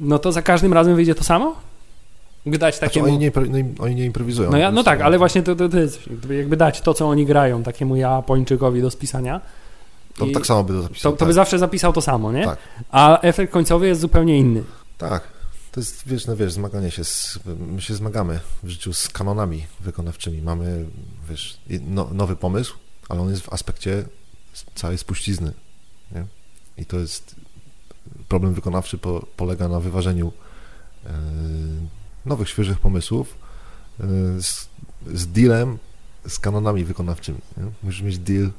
[0.00, 1.56] no to za każdym razem wyjdzie to samo?
[2.46, 3.06] Dać Znaczy, takiemu...
[3.06, 4.50] oni, nie, no oni nie improwizują.
[4.50, 7.26] No, ja, no tak, ale właśnie to, to, to jest, jakby dać to, co oni
[7.26, 9.40] grają takiemu Japończykowi do spisania,
[10.18, 11.16] To tak samo by to to, zapisał.
[11.16, 12.44] to by zawsze zapisał to samo, nie?
[12.44, 12.58] Tak.
[12.90, 14.62] A efekt końcowy jest zupełnie inny.
[14.98, 15.22] Tak.
[15.72, 17.38] To jest wieczne, wiesz, zmaganie się z,
[17.72, 20.42] my się zmagamy w życiu z kanonami wykonawczymi.
[20.42, 20.86] Mamy,
[21.28, 22.74] wiesz, no, nowy pomysł,
[23.08, 24.04] ale on jest w aspekcie
[24.74, 25.52] całej spuścizny,
[26.12, 26.24] nie?
[26.76, 27.34] I to jest
[28.28, 30.32] problem wykonawczy po, polega na wyważeniu
[31.06, 31.10] e,
[32.26, 33.34] nowych, świeżych pomysłów
[34.00, 34.04] e,
[34.42, 34.68] z,
[35.14, 35.78] z dealem
[36.28, 37.38] z kanonami wykonawczymi.
[37.56, 37.64] Nie?
[37.82, 38.50] Musisz mieć deal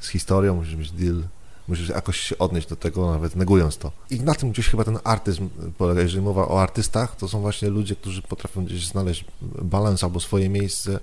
[0.00, 1.22] z historią, musisz mieć deal
[1.68, 3.92] Musisz jakoś się odnieść do tego, nawet negując to.
[4.10, 5.48] I na tym gdzieś chyba ten artyzm
[5.78, 6.00] polega.
[6.00, 9.24] Jeżeli mowa o artystach, to są właśnie ludzie, którzy potrafią gdzieś znaleźć
[9.62, 11.00] balans albo swoje miejsce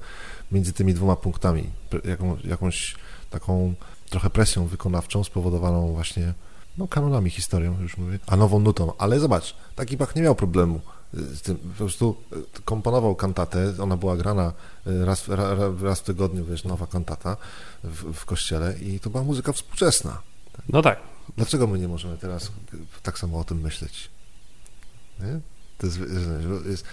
[0.51, 1.69] między tymi dwoma punktami.
[2.03, 2.95] Jaką, jakąś
[3.29, 3.73] taką
[4.09, 6.33] trochę presją wykonawczą spowodowaną właśnie
[6.77, 8.93] no, kanonami, historią, już mówię, a nową nutą.
[8.97, 10.81] Ale zobacz, taki Bach nie miał problemu
[11.43, 11.57] tym.
[11.57, 12.35] Po prostu e,
[12.65, 14.53] komponował kantatę, ona była grana
[14.87, 17.37] e, raz, ra, ra- raz w tygodniu, wiesz, nowa kantata
[17.83, 20.21] w, w kościele i to była muzyka współczesna.
[20.69, 20.99] No tak.
[21.37, 22.51] Dlaczego my nie możemy teraz
[23.03, 24.09] tak samo o tym myśleć?
[25.19, 25.39] Nie?
[25.77, 25.99] To jest,
[26.65, 26.85] jest,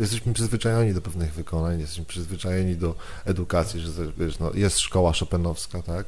[0.00, 2.94] jesteśmy przyzwyczajeni do pewnych wykonań, jesteśmy przyzwyczajeni do
[3.24, 6.06] edukacji, że wiesz, no, jest szkoła Chopinowska, tak?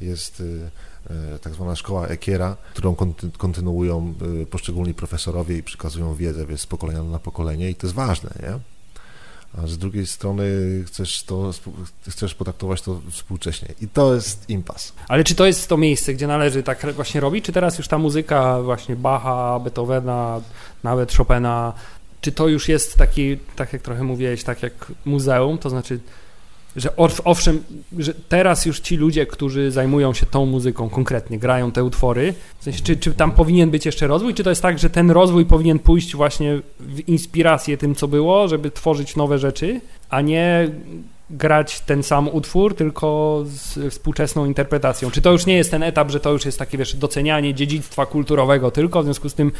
[0.00, 0.70] Jest y,
[1.42, 6.66] tak zwana szkoła Ekiera, którą konty, kontynuują y, poszczególni profesorowie i przekazują wiedzę wiesz, z
[6.66, 8.58] pokolenia na pokolenie i to jest ważne, nie?
[9.58, 10.44] a z drugiej strony
[10.86, 11.50] chcesz to,
[12.08, 13.68] chcesz potraktować to współcześnie.
[13.80, 14.92] I to jest impas.
[15.08, 17.98] Ale czy to jest to miejsce, gdzie należy tak właśnie robić, czy teraz już ta
[17.98, 20.40] muzyka właśnie Bacha, Beethovena,
[20.82, 21.72] nawet Chopina,
[22.20, 26.00] czy to już jest taki, tak jak trochę mówiłeś, tak jak muzeum, to znaczy
[26.76, 27.64] że owszem,
[27.98, 32.64] że teraz już ci ludzie, którzy zajmują się tą muzyką konkretnie, grają te utwory, w
[32.64, 35.46] sensie, czy, czy tam powinien być jeszcze rozwój, czy to jest tak, że ten rozwój
[35.46, 40.70] powinien pójść właśnie w inspirację tym, co było, żeby tworzyć nowe rzeczy, a nie
[41.30, 45.10] grać ten sam utwór, tylko z współczesną interpretacją.
[45.10, 48.06] Czy to już nie jest ten etap, że to już jest takie, wiesz, docenianie dziedzictwa
[48.06, 49.52] kulturowego tylko, w związku z tym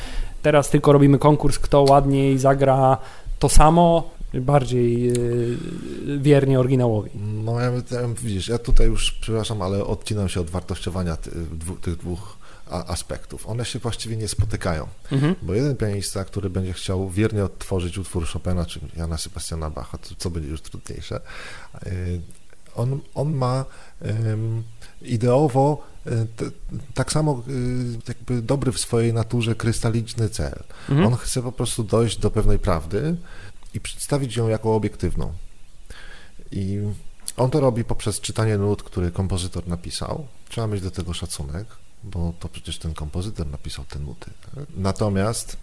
[0.42, 2.96] teraz tylko robimy konkurs, kto ładniej zagra
[3.38, 5.14] to samo, bardziej e,
[6.18, 7.10] wiernie oryginałowi.
[7.14, 7.72] No ja,
[8.22, 11.34] widzisz, ja tutaj już, przepraszam, ale odcinam się od wartościowania tych,
[11.82, 13.48] tych dwóch aspektów.
[13.48, 15.34] One się właściwie nie spotykają, mhm.
[15.42, 20.30] bo jeden pianista, który będzie chciał wiernie odtworzyć utwór Chopina czy Jana Sebastiana Bacha, co
[20.30, 21.20] będzie już trudniejsze,
[21.74, 21.90] e,
[22.74, 23.64] on, on ma
[24.00, 24.62] um,
[25.02, 26.10] ideowo e,
[26.94, 27.42] tak samo
[28.08, 30.62] jakby dobry w swojej naturze krystaliczny cel.
[30.88, 31.06] Mhm.
[31.06, 33.16] On chce po prostu dojść do pewnej prawdy,
[33.74, 35.32] i przedstawić ją jako obiektywną.
[36.52, 36.78] I
[37.36, 40.26] on to robi poprzez czytanie nut, który kompozytor napisał.
[40.48, 41.66] Trzeba mieć do tego szacunek,
[42.04, 44.30] bo to przecież ten kompozytor napisał te nuty.
[44.54, 44.64] Tak?
[44.76, 45.56] Natomiast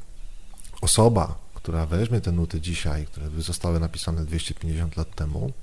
[0.82, 5.54] osoba, która weźmie te nuty dzisiaj, które zostały napisane 250 lat temu,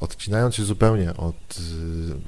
[0.00, 1.58] odcinając się zupełnie od,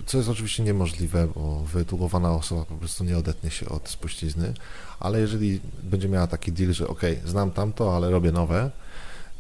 [0.07, 4.55] co jest oczywiście niemożliwe, bo wyedukowana osoba po prostu nie odetnie się od spuścizny,
[5.01, 8.71] ale jeżeli będzie miała taki deal, że ok, znam tamto, ale robię nowe,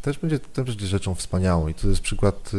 [0.02, 1.68] też będzie, też będzie rzeczą wspaniałą.
[1.68, 2.50] I to jest przykład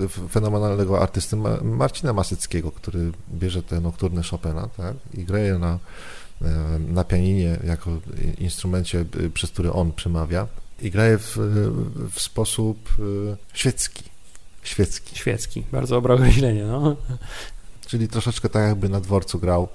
[0.00, 5.78] y, fenomenalnego artysty Marcina Masyckiego, który bierze te nokturne Chopina tak, i gra je na,
[6.42, 7.90] e, na pianinie jako
[8.38, 10.46] instrumencie, y, przez który on przemawia
[10.82, 11.36] i gra je w,
[12.12, 14.04] w sposób y, świecki.
[14.62, 15.16] Świecki.
[15.16, 16.64] Świecki, bardzo dobre określenie.
[16.64, 16.96] No.
[17.86, 19.68] Czyli troszeczkę tak jakby na dworcu grał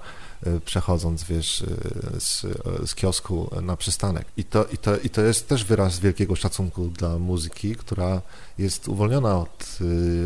[0.46, 2.46] Y, przechodząc, wiesz, y, z,
[2.86, 4.26] z kiosku na przystanek.
[4.36, 8.22] I to, i, to, I to jest też wyraz wielkiego szacunku dla muzyki, która
[8.58, 9.78] jest uwolniona od,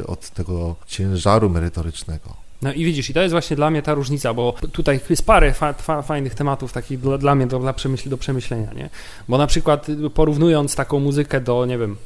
[0.06, 2.45] od tego ciężaru merytorycznego.
[2.62, 5.52] No i widzisz, i to jest właśnie dla mnie ta różnica, bo tutaj jest parę
[5.52, 8.90] fa, fa, fajnych tematów takich dla, dla mnie do, dla przemyśl, do przemyślenia, nie?
[9.28, 11.96] Bo na przykład porównując taką muzykę do, nie wiem,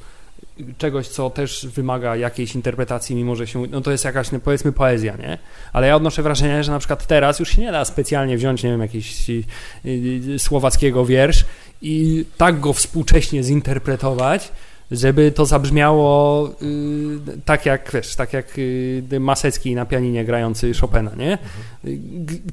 [0.78, 4.72] czegoś, co też wymaga jakiejś interpretacji, mimo że się, no to jest jakaś, no powiedzmy,
[4.72, 5.38] poezja, nie?
[5.72, 8.70] Ale ja odnoszę wrażenie, że na przykład teraz już się nie da specjalnie wziąć, nie
[8.70, 9.44] wiem, jakiegoś y,
[9.84, 11.44] y, słowackiego wiersz
[11.82, 14.53] i tak go współcześnie zinterpretować,
[14.91, 21.11] żeby to zabrzmiało y, tak jak, wiesz, tak jak y, Masecki na pianinie grający Chopina,
[21.16, 21.38] nie?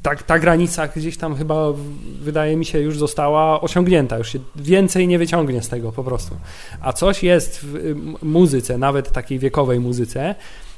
[0.01, 1.73] Ta, ta granica gdzieś tam chyba,
[2.21, 6.35] wydaje mi się, już została osiągnięta, już się więcej nie wyciągnie z tego po prostu.
[6.81, 10.35] A coś jest w y, muzyce, nawet takiej wiekowej muzyce,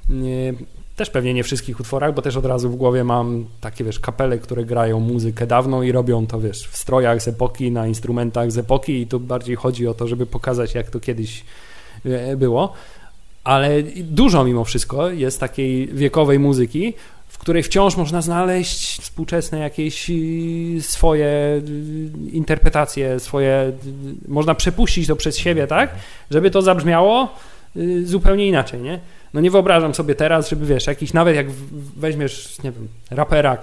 [0.10, 4.00] y, też pewnie nie wszystkich utworach, bo też od razu w głowie mam takie, wiesz,
[4.00, 8.52] kapele, które grają muzykę dawną i robią to, wiesz, w strojach z epoki, na instrumentach
[8.52, 11.44] z epoki i tu bardziej chodzi o to, żeby pokazać, jak to kiedyś
[12.06, 12.74] e, było.
[13.44, 16.94] Ale dużo mimo wszystko jest takiej wiekowej muzyki,
[17.28, 23.72] w której wciąż można znaleźć współczesne jakieś y, swoje y, interpretacje, swoje,
[24.28, 25.96] można przepuścić to przez siebie, tak,
[26.32, 27.30] żeby to zabrzmiało
[28.04, 29.00] zupełnie inaczej, nie?
[29.34, 31.52] No nie wyobrażam sobie teraz, żeby wiesz, jakiś, nawet jak
[31.98, 33.58] weźmiesz, nie wiem, rapera,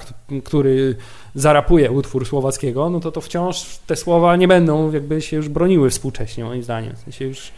[0.44, 0.96] który
[1.34, 5.90] zarapuje utwór słowackiego, no to to wciąż te słowa nie będą jakby się już broniły
[5.90, 6.96] współcześnie, moim zdaniem.
[6.96, 7.52] W sensie już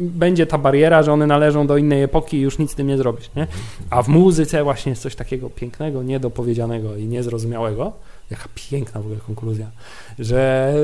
[0.00, 2.98] będzie ta bariera, że one należą do innej epoki i już nic z tym nie
[2.98, 3.46] zrobisz, nie?
[3.90, 7.92] A w muzyce właśnie jest coś takiego pięknego, niedopowiedzianego i niezrozumiałego.
[8.30, 9.70] Jaka piękna w ogóle konkluzja,
[10.18, 10.74] że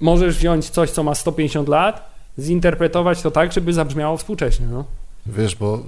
[0.00, 4.84] możesz wziąć coś, co ma 150 lat, zinterpretować to tak, żeby zabrzmiało współcześnie, no.
[5.26, 5.82] Wiesz, bo,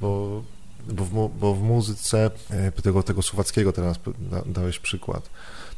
[0.00, 0.42] bo,
[0.88, 3.96] bo, w, bo w muzyce e, tego, tego słowackiego teraz
[4.46, 5.30] dałeś przykład.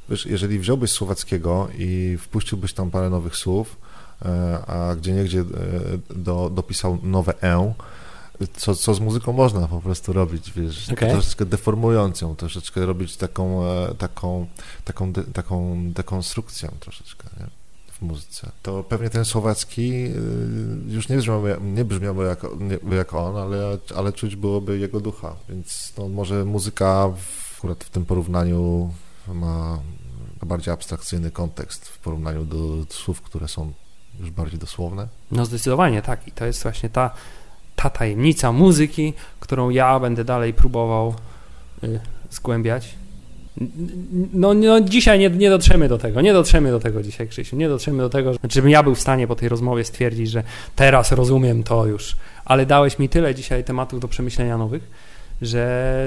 [0.09, 3.77] Wiesz, jeżeli wziąłbyś słowackiego i wpuściłbyś tam parę nowych słów,
[4.25, 5.45] e, a gdzie niegdzie e,
[6.15, 7.75] do, dopisał nowe e,
[8.57, 11.11] co, co z muzyką można po prostu robić, wiesz, okay.
[11.11, 13.63] troszeczkę deformując ją, troszeczkę robić taką,
[13.99, 14.47] taką,
[14.85, 17.60] taką, taką dekonstrukcję troszeczkę, nie?
[18.03, 18.53] Muzyce.
[18.63, 20.13] To pewnie ten słowacki y,
[20.89, 25.37] już nie brzmiał, nie brzmiałby jak, nie, jak on, ale, ale czuć byłoby jego ducha,
[25.49, 28.93] więc no, może muzyka w, akurat w tym porównaniu
[29.35, 29.79] ma
[30.43, 33.73] bardziej abstrakcyjny kontekst w porównaniu do słów, które są
[34.21, 35.09] już bardziej dosłowne.
[35.31, 37.11] No zdecydowanie tak i to jest właśnie ta,
[37.77, 41.15] ta tajemnica muzyki, którą ja będę dalej próbował
[41.85, 42.01] y,
[42.31, 43.00] zgłębiać.
[44.33, 47.69] No, no dzisiaj nie, nie dotrzemy do tego, nie dotrzemy do tego dzisiaj, Krzysiu, nie
[47.69, 50.43] dotrzemy do tego, znaczy, żebym ja był w stanie po tej rozmowie stwierdzić, że
[50.77, 54.91] teraz rozumiem to już, ale dałeś mi tyle dzisiaj tematów do przemyślenia nowych,
[55.43, 56.07] że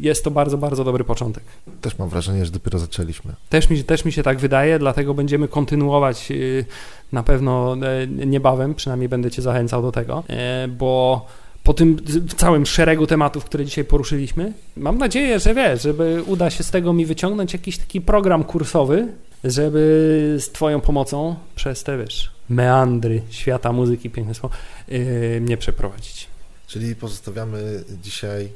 [0.00, 1.44] jest to bardzo, bardzo dobry początek.
[1.80, 3.34] Też mam wrażenie, że dopiero zaczęliśmy.
[3.48, 6.64] Też mi, też mi się tak wydaje, dlatego będziemy kontynuować y,
[7.12, 11.26] na pewno e, niebawem, przynajmniej będę Cię zachęcał do tego, e, bo
[11.64, 11.96] po tym
[12.36, 16.92] całym szeregu tematów, które dzisiaj poruszyliśmy, mam nadzieję, że wiesz, żeby uda się z tego
[16.92, 19.08] mi wyciągnąć jakiś taki program kursowy,
[19.44, 24.54] żeby z Twoją pomocą przez te, wiesz, meandry świata muzyki, piękne słowo,
[24.88, 26.26] yy, mnie przeprowadzić.
[26.66, 28.48] Czyli pozostawiamy dzisiaj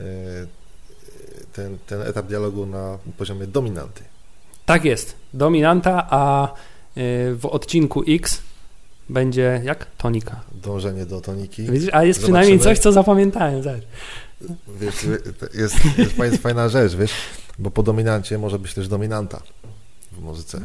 [0.00, 0.04] e,
[1.52, 4.02] ten, ten etap dialogu na poziomie dominanty.
[4.66, 6.52] Tak jest, dominanta, a e,
[7.34, 8.42] w odcinku X
[9.08, 9.86] będzie jak?
[9.98, 10.40] Tonika.
[10.62, 11.62] Dążenie do toniki.
[11.62, 12.38] Widzisz, a jest Zobaczymy.
[12.38, 13.62] przynajmniej coś, co zapamiętałem.
[13.62, 13.82] Zobacz.
[14.80, 15.06] Wiesz,
[15.54, 15.76] jest,
[16.18, 17.12] jest fajna rzecz, wiesz,
[17.58, 19.40] bo po dominancie może być też dominanta
[20.12, 20.60] w muzyce.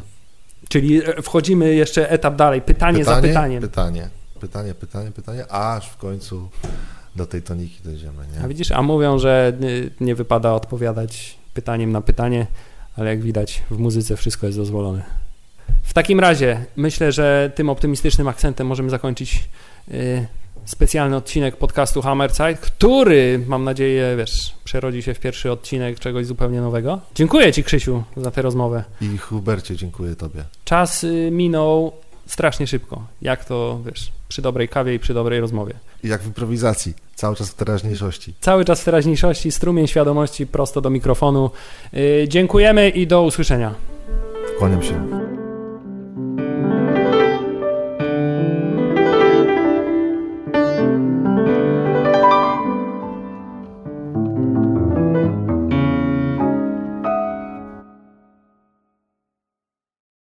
[0.68, 3.62] Czyli e, wchodzimy jeszcze etap dalej, pytanie, pytanie za pytaniem.
[3.62, 4.08] Pytanie,
[4.40, 6.48] pytanie, pytanie, pytanie, aż w końcu
[7.16, 8.24] do tej toniki dojdziemy.
[8.34, 8.44] Nie?
[8.44, 9.52] A widzisz, a mówią, że
[10.00, 12.46] nie wypada odpowiadać pytaniem na pytanie,
[12.96, 15.02] ale jak widać w muzyce wszystko jest dozwolone.
[15.82, 19.48] W takim razie myślę, że tym optymistycznym akcentem możemy zakończyć
[19.90, 20.26] y,
[20.64, 26.60] specjalny odcinek podcastu Hammerzeit, który mam nadzieję, wiesz, przerodzi się w pierwszy odcinek czegoś zupełnie
[26.60, 27.00] nowego.
[27.14, 28.84] Dziękuję Ci, Krzysiu, za tę rozmowę.
[29.00, 30.44] I Hubercie, dziękuję Tobie.
[30.64, 31.92] Czas y, minął
[32.26, 33.06] strasznie szybko.
[33.22, 35.74] Jak to, wiesz, przy dobrej kawie i przy dobrej rozmowie.
[36.04, 38.34] Jak w improwizacji, cały czas w teraźniejszości.
[38.40, 41.50] Cały czas w teraźniejszości, strumień świadomości prosto do mikrofonu.
[41.92, 43.74] Yy, dziękujemy i do usłyszenia.
[44.58, 45.39] Kłaniam się.